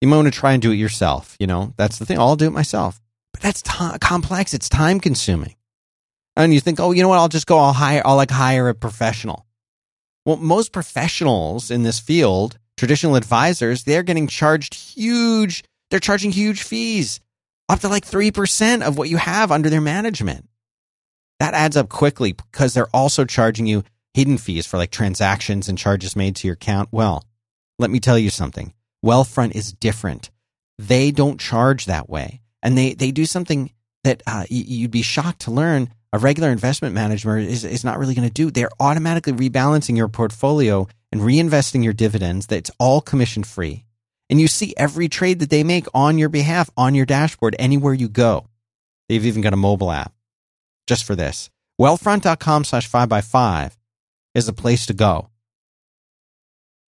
[0.00, 1.36] You might want to try and do it yourself.
[1.38, 2.18] You know, that's the thing.
[2.18, 3.00] I'll do it myself.
[3.36, 4.54] But that's ti complex.
[4.54, 5.56] It's time consuming.
[6.36, 7.18] And you think, oh, you know what?
[7.18, 7.58] I'll just go.
[7.58, 8.00] I'll hire.
[8.02, 9.44] I'll like hire a professional.
[10.24, 15.64] Well, most professionals in this field, traditional advisors, they're getting charged huge.
[15.90, 17.20] They're charging huge fees,
[17.68, 20.48] up to like three percent of what you have under their management.
[21.38, 23.84] That adds up quickly because they're also charging you
[24.14, 26.88] hidden fees for like transactions and charges made to your account.
[26.90, 27.22] Well,
[27.78, 28.72] let me tell you something.
[29.04, 30.30] Wealthfront is different.
[30.78, 32.40] They don't charge that way.
[32.62, 33.70] And they, they do something
[34.04, 38.14] that uh, you'd be shocked to learn a regular investment manager is, is not really
[38.14, 38.50] going to do.
[38.50, 42.46] They're automatically rebalancing your portfolio and reinvesting your dividends.
[42.46, 43.84] That's all commission free.
[44.30, 47.94] And you see every trade that they make on your behalf on your dashboard anywhere
[47.94, 48.46] you go.
[49.08, 50.12] They've even got a mobile app
[50.86, 51.50] just for this.
[51.80, 53.76] Wealthfront.com slash 5x5
[54.34, 55.30] is the place to go.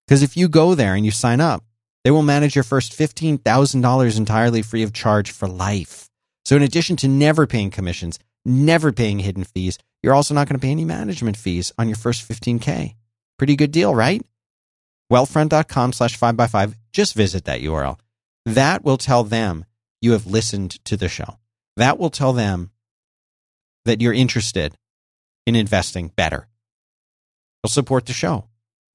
[0.07, 1.63] Because if you go there and you sign up,
[2.05, 6.09] they will manage your first $15,000 entirely free of charge for life.
[6.45, 10.59] So, in addition to never paying commissions, never paying hidden fees, you're also not going
[10.59, 12.95] to pay any management fees on your first 15K.
[13.37, 14.23] Pretty good deal, right?
[15.13, 16.75] Wealthfront.com slash 5x5.
[16.93, 17.99] Just visit that URL.
[18.47, 19.65] That will tell them
[20.01, 21.39] you have listened to the show.
[21.77, 22.71] That will tell them
[23.85, 24.77] that you're interested
[25.47, 26.49] in investing better.
[27.63, 28.48] You'll support the show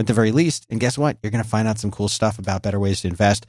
[0.03, 0.65] at the very least.
[0.69, 1.17] And guess what?
[1.21, 3.47] You're going to find out some cool stuff about better ways to invest.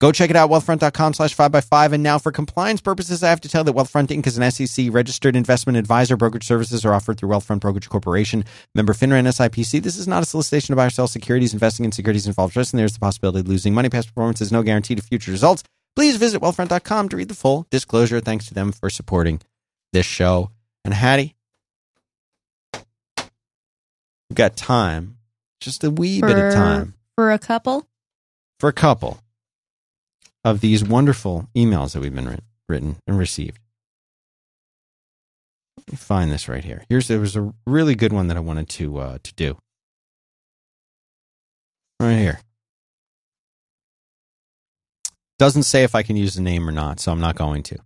[0.00, 1.92] Go check it out, wealthfront.com slash 5x5.
[1.92, 4.26] And now, for compliance purposes, I have to tell that Wealthfront Inc.
[4.26, 6.16] is an SEC registered investment advisor.
[6.16, 9.82] Brokerage services are offered through Wealthfront Brokerage Corporation, member FINRA and SIPC.
[9.82, 11.54] This is not a solicitation to buy or sell securities.
[11.54, 13.88] Investing in securities involves risk, and there's the possibility of losing money.
[13.88, 15.62] Past performance is no guarantee to future results.
[15.94, 18.20] Please visit wealthfront.com to read the full disclosure.
[18.20, 19.40] Thanks to them for supporting
[19.92, 20.50] this show.
[20.84, 21.36] And Hattie,
[22.74, 25.18] we've got time,
[25.64, 27.86] just a wee bit of time for a couple.
[28.60, 29.18] for a couple
[30.44, 33.58] of these wonderful emails that we've been writ- written and received.
[35.78, 36.84] Let me find this right here.
[36.88, 39.56] Here's there was a really good one that I wanted to uh, to do.
[42.00, 42.40] Right here.
[45.38, 47.78] Doesn't say if I can use the name or not, so I'm not going to.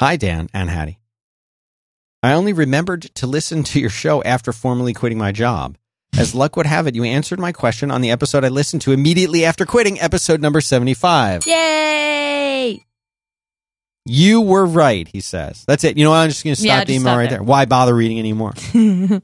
[0.00, 0.98] Hi, Dan and Hattie.
[2.22, 5.76] I only remembered to listen to your show after formally quitting my job.
[6.16, 8.92] As luck would have it, you answered my question on the episode I listened to
[8.92, 11.46] immediately after quitting, episode number 75.
[11.46, 12.84] Yay!
[14.04, 15.64] You were right, he says.
[15.66, 15.96] That's it.
[15.96, 16.16] You know what?
[16.18, 17.38] I'm just going to stop Yeah, the email right there.
[17.38, 17.42] there.
[17.44, 18.52] Why bother reading anymore?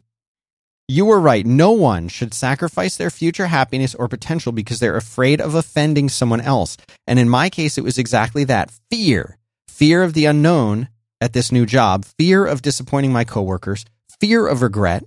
[0.90, 1.44] You were right.
[1.44, 6.40] No one should sacrifice their future happiness or potential because they're afraid of offending someone
[6.40, 6.78] else.
[7.07, 9.36] And in my case, it was exactly that fear
[9.68, 10.88] fear of the unknown
[11.21, 13.85] at this new job, fear of disappointing my coworkers,
[14.21, 15.05] fear of regret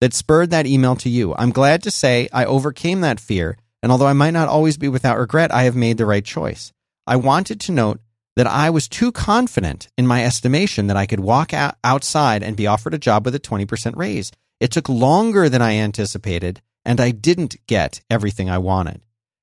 [0.00, 1.34] that spurred that email to you.
[1.36, 3.56] I'm glad to say I overcame that fear.
[3.82, 6.72] And although I might not always be without regret, I have made the right choice.
[7.06, 8.00] I wanted to note
[8.36, 12.56] that I was too confident in my estimation that I could walk out outside and
[12.56, 14.32] be offered a job with a 20% raise.
[14.60, 19.00] It took longer than I anticipated, and I didn't get everything I wanted.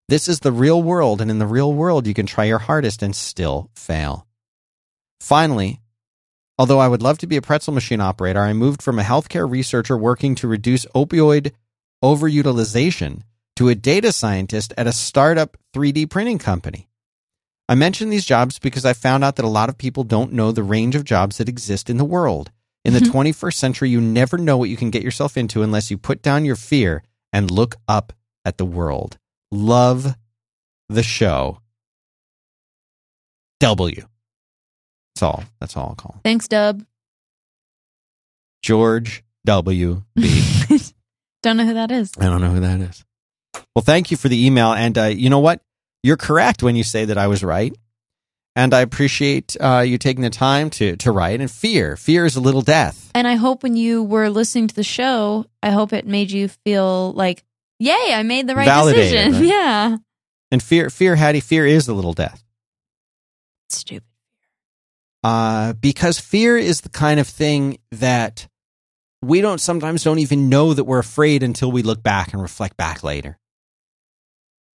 [0.07, 3.03] This is the real world, and in the real world, you can try your hardest
[3.03, 4.26] and still fail.
[5.19, 5.81] Finally,
[6.57, 9.49] although I would love to be a pretzel machine operator, I moved from a healthcare
[9.49, 11.51] researcher working to reduce opioid
[12.03, 13.21] overutilization
[13.55, 16.87] to a data scientist at a startup 3D printing company.
[17.67, 20.51] I mention these jobs because I found out that a lot of people don't know
[20.51, 22.51] the range of jobs that exist in the world.
[22.85, 23.17] In the mm-hmm.
[23.17, 26.45] 21st century, you never know what you can get yourself into unless you put down
[26.45, 27.03] your fear
[27.33, 28.13] and look up
[28.45, 29.17] at the world.
[29.51, 30.15] Love
[30.87, 31.59] the show.
[33.59, 34.07] W.
[35.17, 35.43] That's all.
[35.59, 36.21] That's all I'll call him.
[36.23, 36.85] Thanks, Dub.
[38.61, 40.03] George W.
[40.15, 40.43] B.
[41.41, 42.11] Don't know who that is.
[42.19, 43.03] I don't know who that is.
[43.75, 44.73] Well, thank you for the email.
[44.73, 45.61] And uh, you know what?
[46.03, 47.75] You're correct when you say that I was right.
[48.55, 51.41] And I appreciate uh, you taking the time to, to write.
[51.41, 53.09] And fear, fear is a little death.
[53.15, 56.47] And I hope when you were listening to the show, I hope it made you
[56.47, 57.43] feel like,
[57.79, 59.33] yay, I made the right Validated, decision.
[59.33, 59.43] right?
[59.49, 59.97] Yeah.
[60.51, 62.43] And fear, fear, Hattie, fear is a little death.
[63.69, 64.03] Stupid.
[65.23, 68.47] Uh, because fear is the kind of thing that
[69.21, 72.77] we don't sometimes don't even know that we're afraid until we look back and reflect
[72.77, 73.37] back later.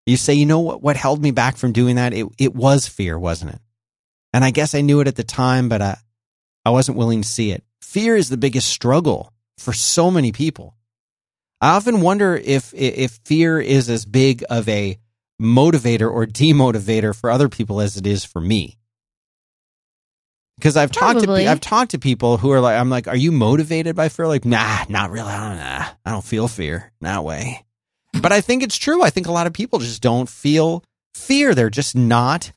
[0.06, 0.82] You say, you know what?
[0.82, 2.14] What held me back from doing that?
[2.14, 3.62] It it was fear, wasn't it?
[4.34, 5.98] And I guess I knew it at the time, but I
[6.66, 7.64] I wasn't willing to see it.
[7.82, 10.76] Fear is the biggest struggle for so many people.
[11.60, 14.98] I often wonder if if fear is as big of a
[15.40, 18.80] motivator or demotivator for other people as it is for me
[20.62, 23.32] because I've talked to I've talked to people who are like I'm like, are you
[23.32, 24.28] motivated by fear?
[24.28, 25.32] Like, nah, not really.
[25.32, 27.66] I don't, nah, I don't feel fear that way.
[28.22, 29.02] But I think it's true.
[29.02, 30.84] I think a lot of people just don't feel
[31.16, 31.56] fear.
[31.56, 32.52] They're just not.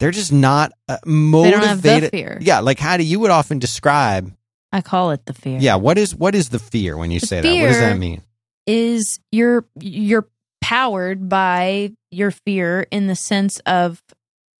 [0.00, 1.60] They're just not uh, motivated.
[1.60, 2.38] don't have the fear.
[2.40, 4.32] Yeah, like how do you would often describe?
[4.72, 5.58] I call it the fear.
[5.60, 7.48] Yeah, what is what is the fear when you The say that?
[7.60, 8.22] What does that mean?
[8.66, 10.28] is you're you're
[10.60, 14.02] powered by your fear in the sense of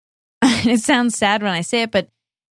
[0.43, 2.09] it sounds sad when I say it, but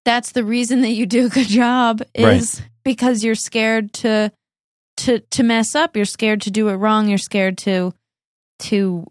[0.07, 4.31] that's the reason that you do a good job is because you're scared to
[4.95, 5.97] to to mess up.
[5.97, 7.09] You're scared to do it wrong.
[7.09, 7.93] You're scared to
[8.59, 9.05] to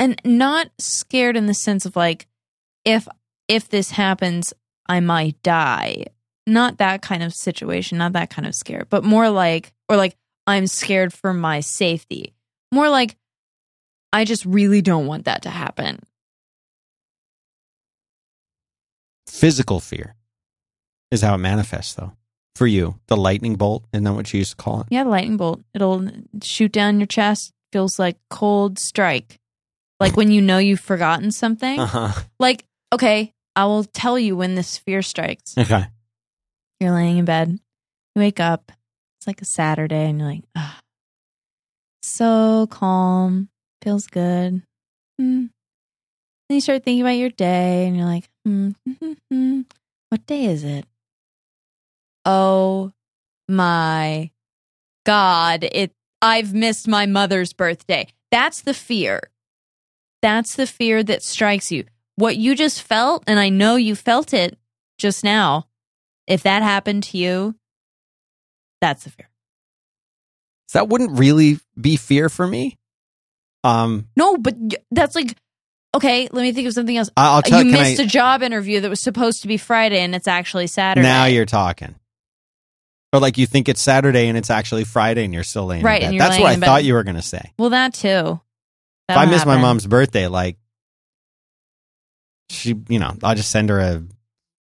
[0.00, 2.26] and not scared in the sense of like
[2.84, 3.06] if
[3.46, 4.52] if this happens,
[4.88, 6.06] I might die.
[6.44, 10.16] Not that kind of situation, not that kind of scare, but more like or like
[10.44, 12.34] I'm scared for my safety.
[12.72, 13.14] More like
[14.12, 16.00] I just really don't want that to happen.
[19.32, 20.14] Physical fear
[21.10, 22.12] is how it manifests, though.
[22.54, 24.88] For you, the lightning bolt, isn't that what you used to call it?
[24.90, 25.62] Yeah, the lightning bolt.
[25.72, 26.06] It'll
[26.42, 27.50] shoot down your chest.
[27.72, 29.40] Feels like cold strike.
[29.98, 31.80] Like when you know you've forgotten something.
[31.80, 32.12] Uh-huh.
[32.38, 35.56] Like, okay, I will tell you when this fear strikes.
[35.56, 35.86] Okay.
[36.78, 37.58] You're laying in bed.
[38.14, 38.70] You wake up.
[39.18, 40.78] It's like a Saturday, and you're like, ah,
[42.02, 43.48] so calm.
[43.80, 44.62] Feels good.
[45.18, 45.46] Hmm.
[46.48, 50.84] Then you start thinking about your day, and you're like, what day is it?
[52.24, 52.92] Oh
[53.48, 54.30] my
[55.04, 55.64] God!
[55.70, 55.92] It.
[56.20, 58.06] I've missed my mother's birthday.
[58.30, 59.20] That's the fear.
[60.22, 61.84] That's the fear that strikes you.
[62.14, 64.56] What you just felt, and I know you felt it
[64.98, 65.66] just now.
[66.28, 67.56] If that happened to you,
[68.80, 69.28] that's the fear.
[70.68, 72.78] So that wouldn't really be fear for me.
[73.64, 74.54] Um, No, but
[74.90, 75.36] that's like
[75.94, 76.28] okay.
[76.30, 77.10] Let me think of something else.
[77.16, 77.62] I'll tell.
[77.62, 80.66] you missed I, a job interview that was supposed to be Friday, and it's actually
[80.66, 81.06] Saturday.
[81.06, 81.94] now you're talking.
[83.14, 86.02] Or like you think it's Saturday and it's actually Friday and you're still laying Right,
[86.02, 86.20] in bed.
[86.20, 87.52] That's what I thought you were going to say.
[87.58, 88.08] well, that too.
[88.08, 88.40] if
[89.10, 90.56] I That'll miss my mom's birthday, like
[92.48, 94.02] she, you know, I'll just send her a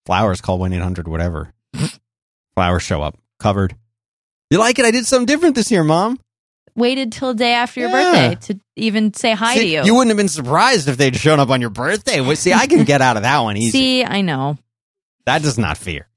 [0.06, 0.42] flowers.
[0.42, 1.54] Call one eight hundred whatever.
[2.56, 3.76] flowers show up covered.
[4.50, 4.86] You like it?
[4.86, 6.20] I did something different this year, mom.
[6.82, 8.30] Waited till day after your Yeah.
[8.34, 9.84] birthday to even say hi See, to you.
[9.86, 12.20] You wouldn't have been surprised if they'd shown up on your birthday.
[12.20, 13.72] Well, See, I can get out of that one easy.
[13.72, 14.58] See, I know.
[15.26, 16.08] That does not fear.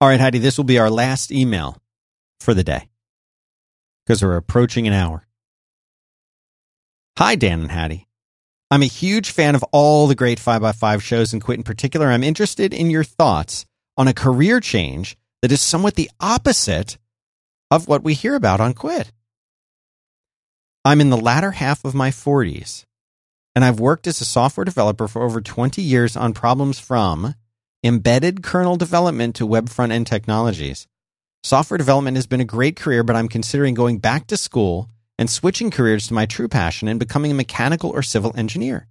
[0.00, 1.80] All right, Heidi, this will be our last email
[2.40, 2.88] for the day
[4.04, 5.26] because we're approaching an hour.
[7.16, 8.06] Hi, Dan and Hattie.
[8.70, 12.08] I'm a huge fan of all the great 5x5 shows and Quit in particular.
[12.08, 13.66] I'm interested in your thoughts
[13.96, 16.98] on a career change that is somewhat the opposite
[17.70, 19.12] of what we hear about on Quit.
[20.84, 22.84] I'm in the latter half of my 40s
[23.54, 27.34] and I've worked as a software developer for over 20 years on problems from
[27.84, 30.86] embedded kernel development to web front end technologies.
[31.42, 34.88] Software development has been a great career, but I'm considering going back to school
[35.18, 38.88] and switching careers to my true passion and becoming a mechanical or civil engineer.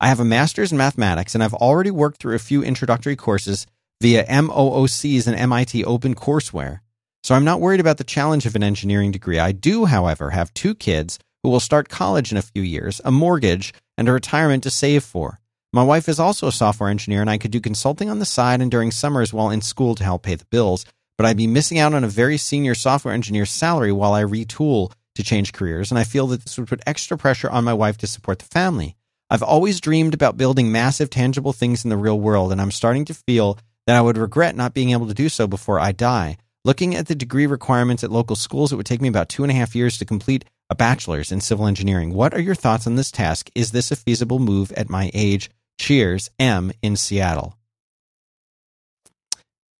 [0.00, 3.66] I have a master's in mathematics and I've already worked through a few introductory courses
[4.00, 6.80] via MOOCs and MIT Open Courseware.
[7.26, 9.40] So I'm not worried about the challenge of an engineering degree.
[9.40, 13.10] I do, however, have two kids who will start college in a few years, a
[13.10, 15.40] mortgage, and a retirement to save for.
[15.72, 18.60] My wife is also a software engineer, and I could do consulting on the side
[18.60, 20.86] and during summers while in school to help pay the bills,
[21.18, 24.92] but I'd be missing out on a very senior software engineer's salary while I retool
[25.16, 27.98] to change careers, and I feel that this would put extra pressure on my wife
[27.98, 28.94] to support the family.
[29.30, 33.04] I've always dreamed about building massive, tangible things in the real world, and I'm starting
[33.06, 33.58] to feel
[33.88, 36.36] that I would regret not being able to do so before I die.
[36.66, 39.52] Looking at the degree requirements at local schools, it would take me about two and
[39.52, 42.12] a half years to complete a bachelor's in civil engineering.
[42.12, 43.48] What are your thoughts on this task?
[43.54, 45.48] Is this a feasible move at my age?
[45.78, 47.56] Cheers, M in Seattle.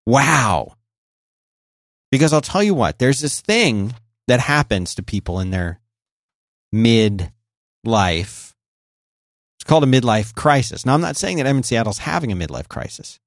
[0.07, 0.77] Wow.
[2.13, 3.93] Because I'll tell you what, there's this thing
[4.29, 5.81] that happens to people in their
[6.71, 7.33] mid
[7.83, 8.55] life.
[9.59, 10.87] It's called a midlife crisis.
[10.87, 13.19] Now, I'm not saying that M in Seattle's having a midlife crisis,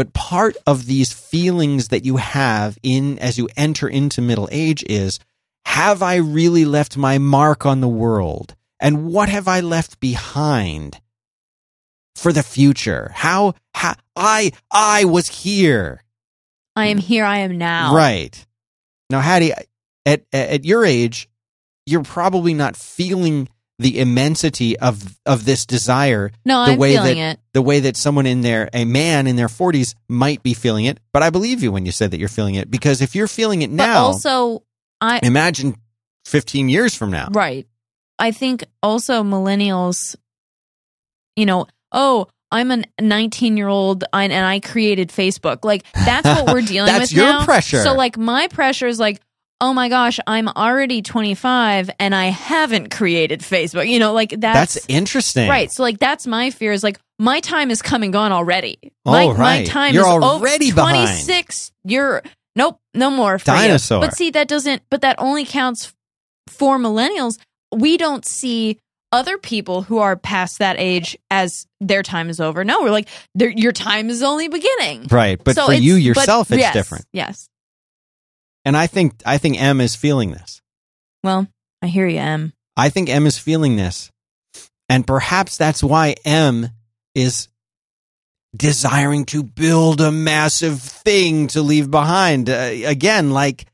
[0.00, 4.82] but part of these feelings that you have in as you enter into middle age
[4.88, 5.18] is
[5.66, 8.56] have I really left my mark on the world?
[8.80, 10.98] And what have I left behind
[12.14, 13.12] for the future?
[13.14, 16.02] How, how I, I was here.
[16.74, 17.26] I am here.
[17.26, 17.94] I am now.
[17.94, 18.46] Right.
[19.10, 19.52] Now, Hattie,
[20.06, 21.28] at, at your age,
[21.84, 27.16] you're probably not feeling the immensity of, of this desire No, the I'm way feeling
[27.18, 27.40] that it.
[27.54, 31.00] the way that someone in their a man in their 40s might be feeling it
[31.12, 33.62] but i believe you when you said that you're feeling it because if you're feeling
[33.62, 34.62] it But now also,
[35.00, 35.76] I imagine
[36.26, 37.66] 15 years from now Right.
[38.18, 40.14] I think also millennials,
[41.36, 45.64] you know, oh, I'm a 19 year old and I created Facebook.
[45.64, 47.44] Like that's what we're dealing That's with your now.
[47.46, 47.78] pressure.
[47.82, 49.20] So like my pressure is like,
[49.60, 53.88] oh my gosh, I'm already 25 and I haven't created Facebook.
[53.88, 55.70] You know, like that's, that's, interesting right.
[55.70, 58.78] So like that's my fear is like my time is come and gone already.
[59.04, 61.06] Oh, my, my time You're is already over behind.
[61.06, 61.72] 26.
[61.84, 62.22] You're
[62.56, 63.58] nope, no more for you.
[63.58, 64.00] Dinosaur.
[64.00, 64.82] But see, that doesn't.
[64.90, 65.92] But that only counts
[66.48, 67.38] for millennials.
[67.72, 68.78] We don't see
[69.12, 72.64] other people who are past that age as their time is over.
[72.64, 75.06] No, we're like your time is only beginning.
[75.10, 77.48] right but So for you but yourself it's yes, different Yes.
[78.64, 80.60] And i think i think m is feeling this.
[81.22, 81.46] Well,
[81.82, 82.52] I hear you, M.
[82.76, 84.10] I think m is feeling this.
[84.88, 86.68] And perhaps that's why m
[87.14, 87.48] is
[88.56, 92.50] desiring to build a massive thing to leave behind.
[92.50, 93.66] Uh, again like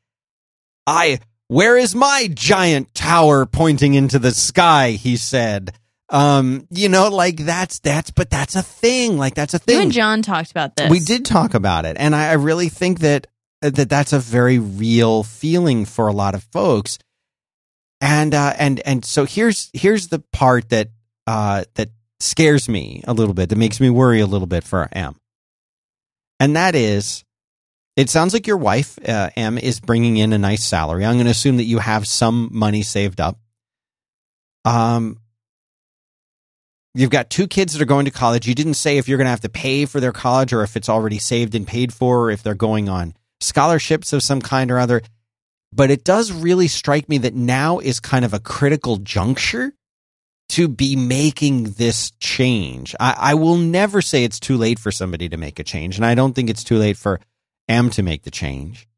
[0.86, 1.18] i
[1.48, 4.90] where is my giant tower pointing into the sky?
[4.90, 5.72] He said.
[6.08, 9.18] Um you know like that's that's but that's a thing.
[9.18, 9.76] Like that's a thing.
[9.76, 10.90] You and John talked about this.
[10.90, 13.26] we did talk about it, and I, I really think that
[13.70, 16.98] that that's a very real feeling for a lot of folks.
[18.00, 20.88] And uh, and and so here's here's the part that
[21.26, 21.90] uh, that
[22.20, 25.16] scares me a little bit, that makes me worry a little bit for M,
[26.38, 27.24] and that is,
[27.96, 31.06] it sounds like your wife uh, M is bringing in a nice salary.
[31.06, 33.38] I'm going to assume that you have some money saved up.
[34.64, 35.20] Um,
[36.96, 38.48] You've got two kids that are going to college.
[38.48, 40.78] You didn't say if you're going to have to pay for their college or if
[40.78, 44.70] it's already saved and paid for, or if they're going on scholarships of some kind
[44.70, 45.02] or other.
[45.72, 49.74] But it does really strike me that now is kind of a critical juncture
[50.50, 52.94] to be making this change.
[53.00, 56.06] I, I will never say it's too late for somebody to make a change, and
[56.06, 57.20] I don't think it's too late for
[57.68, 58.88] M to make the change.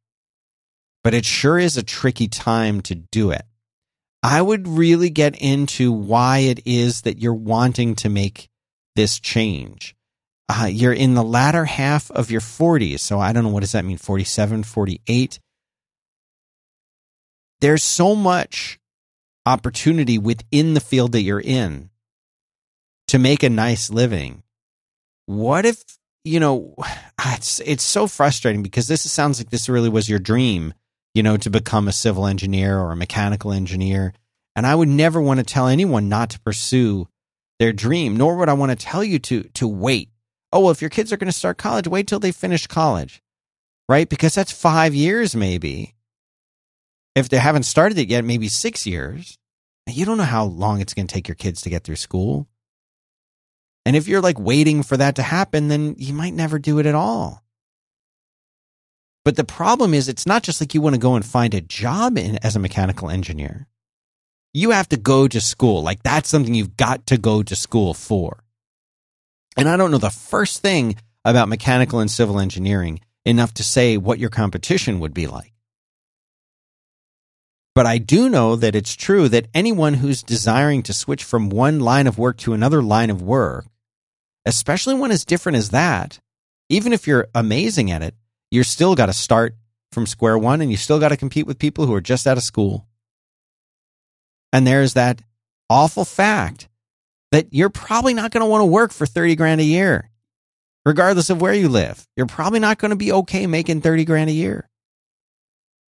[1.03, 3.43] But it sure is a tricky time to do it.
[4.23, 8.49] I would really get into why it is that you're wanting to make
[8.95, 9.95] this change.
[10.49, 13.01] Uh, you're in the latter half of your 40s.
[13.01, 15.41] So I don't know what does that mean 47, 48.
[17.61, 18.79] There's so much
[19.45, 21.91] opportunity within the field that you're in
[23.09, 24.43] to make a nice living.
[25.27, 25.83] What if,
[26.25, 26.75] you know,
[27.27, 30.73] it's it's so frustrating because this sounds like this really was your dream
[31.19, 34.13] you know, to become a civil engineer or a mechanical engineer.
[34.55, 37.09] And I would never want to tell anyone not to pursue
[37.59, 40.11] their dream, nor would I want to tell you to to wait.
[40.53, 43.23] Oh, well, if your kids are going to start college, wait till they finish college.
[43.89, 44.09] Right?
[44.09, 45.95] Because that's 5 years maybe.
[47.15, 49.39] If they haven't started it yet, maybe 6 years.
[49.87, 52.47] You don't know how long it's going to take your kids to get through school.
[53.87, 56.85] And if you're like waiting for that to happen, then you might never do it
[56.85, 57.43] at all.
[59.25, 61.63] But the problem is, it's not just like you want to go and find a
[61.63, 63.67] job in, as a mechanical engineer.
[64.53, 65.83] You have to go to school.
[65.83, 68.45] Like that's something you've got to go to school for.
[69.59, 70.95] And I don't know the first thing
[71.25, 75.53] about mechanical and civil engineering enough to say what your competition would be like.
[77.75, 81.81] But I do know that it's true that anyone who's desiring to switch from one
[81.81, 83.67] line of work to another line of work,
[84.47, 86.21] especially one as different as that,
[86.69, 88.15] even if you're amazing at it,
[88.53, 89.57] you're still got to start
[89.91, 92.37] from square one and you still got to compete with people who are just out
[92.37, 92.87] of school.
[94.53, 95.21] And there's that
[95.69, 96.69] awful fact
[97.33, 100.11] that you're probably not going to want to work for 30 grand a year,
[100.85, 102.07] regardless of where you live.
[102.17, 104.69] You're probably not going to be okay making 30 grand a year.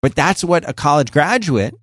[0.01, 1.75] But that's what a college graduate,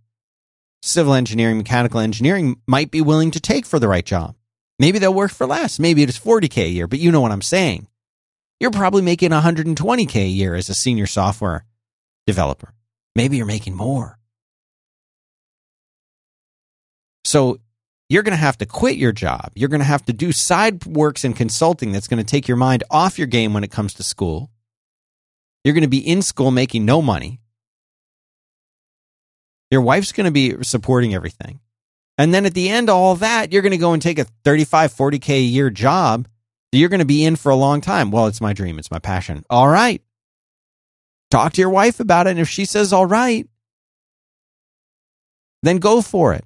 [0.82, 4.36] civil engineering, mechanical engineering, might be willing to take for the right job.
[4.78, 5.78] Maybe they'll work for less.
[5.78, 7.88] Maybe it's 40K a year, but you know what I'm saying.
[8.60, 11.64] You're probably making 120K a year as a senior software
[12.26, 12.72] developer.
[13.14, 14.18] Maybe you're making more.
[17.24, 17.58] So
[18.08, 19.50] you're going to have to quit your job.
[19.54, 22.56] You're going to have to do side works and consulting that's going to take your
[22.56, 24.50] mind off your game when it comes to school.
[25.64, 27.40] You're going to be in school making no money.
[29.70, 31.60] Your wife's going to be supporting everything.
[32.18, 34.24] And then at the end of all that, you're going to go and take a
[34.44, 36.28] 35, 40K a year job
[36.70, 38.10] that you're going to be in for a long time.
[38.10, 38.78] Well, it's my dream.
[38.78, 39.44] It's my passion.
[39.50, 40.02] All right.
[41.30, 42.30] Talk to your wife about it.
[42.30, 43.48] And if she says, all right,
[45.62, 46.44] then go for it.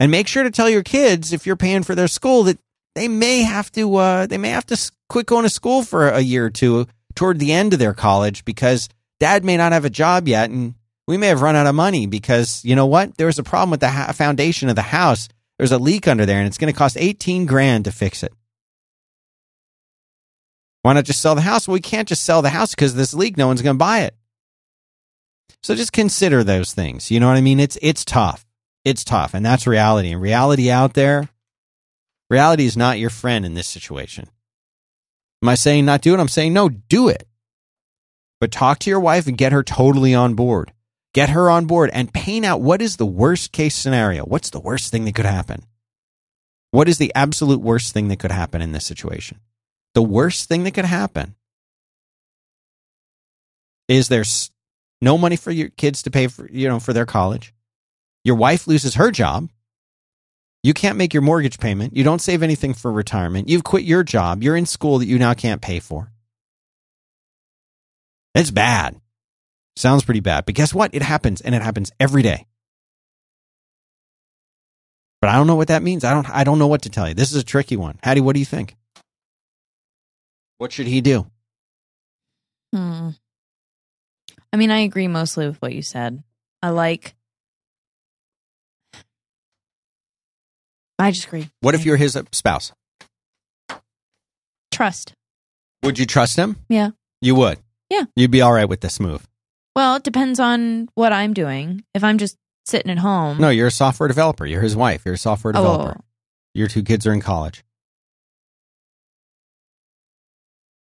[0.00, 2.58] And make sure to tell your kids if you're paying for their school that
[2.94, 6.20] they may have to, uh, they may have to quit going to school for a
[6.20, 8.88] year or two toward the end of their college because
[9.20, 10.48] dad may not have a job yet.
[10.48, 10.74] And
[11.06, 13.18] we may have run out of money because you know what?
[13.18, 15.28] There was a problem with the ha- foundation of the house.
[15.58, 18.32] There's a leak under there and it's going to cost 18 grand to fix it.
[20.82, 21.68] Why not just sell the house?
[21.68, 23.36] Well, we can't just sell the house because this leak.
[23.36, 24.14] No one's going to buy it.
[25.62, 27.10] So just consider those things.
[27.10, 27.60] You know what I mean?
[27.60, 28.46] It's it's tough.
[28.84, 30.12] It's tough, and that's reality.
[30.12, 31.28] And reality out there,
[32.28, 34.28] reality is not your friend in this situation.
[35.42, 36.20] Am I saying not do it?
[36.20, 37.26] I'm saying no, do it.
[38.40, 40.72] But talk to your wife and get her totally on board.
[41.12, 44.24] Get her on board and paint out what is the worst case scenario.
[44.24, 45.64] What's the worst thing that could happen?
[46.70, 49.40] What is the absolute worst thing that could happen in this situation?
[49.94, 51.34] the worst thing that could happen
[53.88, 54.50] is there's
[55.00, 57.52] no money for your kids to pay for you know for their college
[58.24, 59.48] your wife loses her job.
[60.62, 61.96] You can't make your mortgage payment.
[61.96, 63.48] You don't save anything for retirement.
[63.48, 64.42] You've quit your job.
[64.42, 66.12] You're in school that you now can't pay for.
[68.34, 69.00] It's bad.
[69.76, 70.44] Sounds pretty bad.
[70.44, 70.94] But guess what?
[70.94, 72.46] It happens and it happens every day.
[75.20, 76.02] But i don't know what that means.
[76.02, 77.14] I don't i don't know what to tell you.
[77.14, 77.98] This is a tricky one.
[78.02, 78.76] Hattie what do you think?
[80.58, 81.26] What should he do?
[82.74, 83.10] Hmm.
[84.52, 86.22] I mean, I agree mostly with what you said.
[86.62, 87.14] I like.
[91.00, 91.48] I just agree.
[91.60, 92.72] What if you're his uh, spouse?
[94.70, 95.14] Trust.
[95.82, 96.56] Would you trust him?
[96.68, 96.90] Yeah.
[97.20, 97.58] You would?
[97.88, 98.04] Yeah.
[98.14, 99.26] You'd be all right with this move?
[99.74, 101.84] Well, it depends on what I'm doing.
[101.94, 102.36] If I'm just
[102.66, 103.38] sitting at home.
[103.38, 104.46] No, you're a software developer.
[104.46, 105.02] You're his wife.
[105.04, 105.60] You're a software oh.
[105.60, 105.96] developer.
[106.00, 106.04] Oh.
[106.54, 107.64] Your two kids are in college.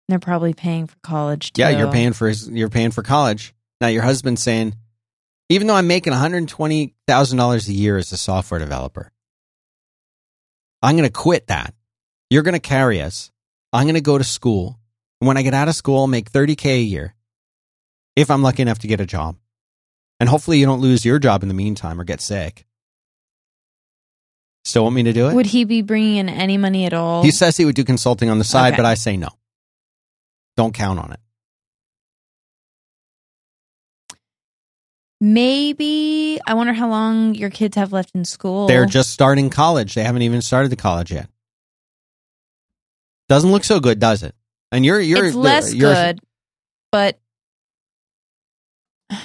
[0.08, 1.62] They're probably paying for college too.
[1.62, 3.54] Yeah, you're paying for his, you're paying for college.
[3.80, 4.74] Now your husband's saying,
[5.48, 9.10] even though I'm making $120,000 a year as a software developer,
[10.84, 11.74] I'm going to quit that.
[12.30, 13.30] You're going to carry us.
[13.72, 14.78] I'm going to go to school.
[15.20, 17.14] And when I get out of school, I'll make 30K a year
[18.16, 19.36] if I'm lucky enough to get a job.
[20.20, 22.66] And hopefully you don't lose your job in the meantime or get sick.
[24.64, 25.34] Still want me to do it?
[25.34, 27.22] Would he be bringing in any money at all?
[27.22, 28.76] He says he would do consulting on the side, Okay.
[28.82, 29.28] but I say no.
[30.56, 31.20] Don't count on it.
[35.20, 36.38] Maybe.
[36.46, 38.66] I wonder how long your kids have left in school.
[38.66, 39.94] They're just starting college.
[39.94, 41.28] They haven't even started the college yet.
[43.28, 44.34] Doesn't look so good, does it?
[44.70, 46.20] And you're you're it's less you're, good,
[46.92, 47.18] but
[49.10, 49.20] It's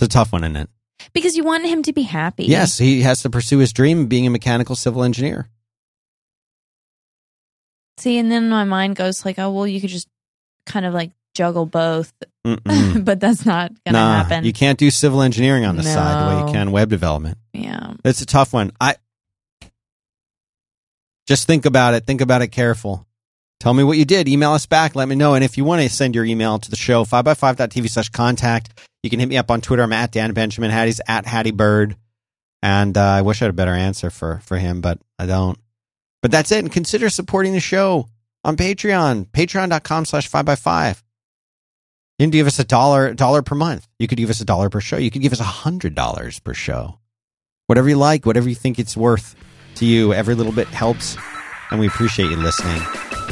[0.00, 0.70] a tough one, isn't it?
[1.12, 2.44] because you want him to be happy.
[2.44, 5.48] Yes, he has to pursue his dream of being a mechanical civil engineer.
[7.98, 10.08] See, and then my mind goes like, oh, well, you could just
[10.66, 12.12] kind of like juggle both,
[12.44, 14.44] but that's not going to nah, happen.
[14.44, 17.38] you can't do civil engineering on the side the way you can web development.
[17.52, 17.94] yeah.
[18.04, 18.72] It's a tough one.
[18.80, 18.96] I
[21.26, 22.06] just think about it.
[22.06, 23.06] Think about it careful.
[23.60, 24.26] Tell me what you did.
[24.26, 24.96] Email us back.
[24.96, 25.34] Let me know.
[25.34, 28.80] And if you want to send your email to the show, 5by5.tv slash contact.
[29.02, 29.82] You can hit me up on Twitter.
[29.82, 30.70] I'm at Dan Benjamin.
[30.70, 31.94] Hattie's at Hattie Bird.
[32.62, 35.58] And uh, I wish I had a better answer for, for him, but I don't.
[36.22, 36.58] But that's it.
[36.58, 38.08] And consider supporting the show
[38.44, 39.26] on Patreon.
[39.26, 41.02] Patreon.com slash 5by5.
[42.20, 43.88] You can give us a dollar, dollar per month.
[43.98, 44.98] You could give us a dollar per show.
[44.98, 46.98] You could give us a hundred dollars per show.
[47.66, 49.34] Whatever you like, whatever you think it's worth
[49.76, 50.12] to you.
[50.12, 51.16] Every little bit helps,
[51.70, 52.82] and we appreciate you listening.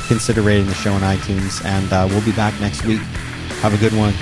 [0.06, 3.01] Consider rating the show on iTunes, and uh, we'll be back next week.
[3.60, 4.15] Have a good one.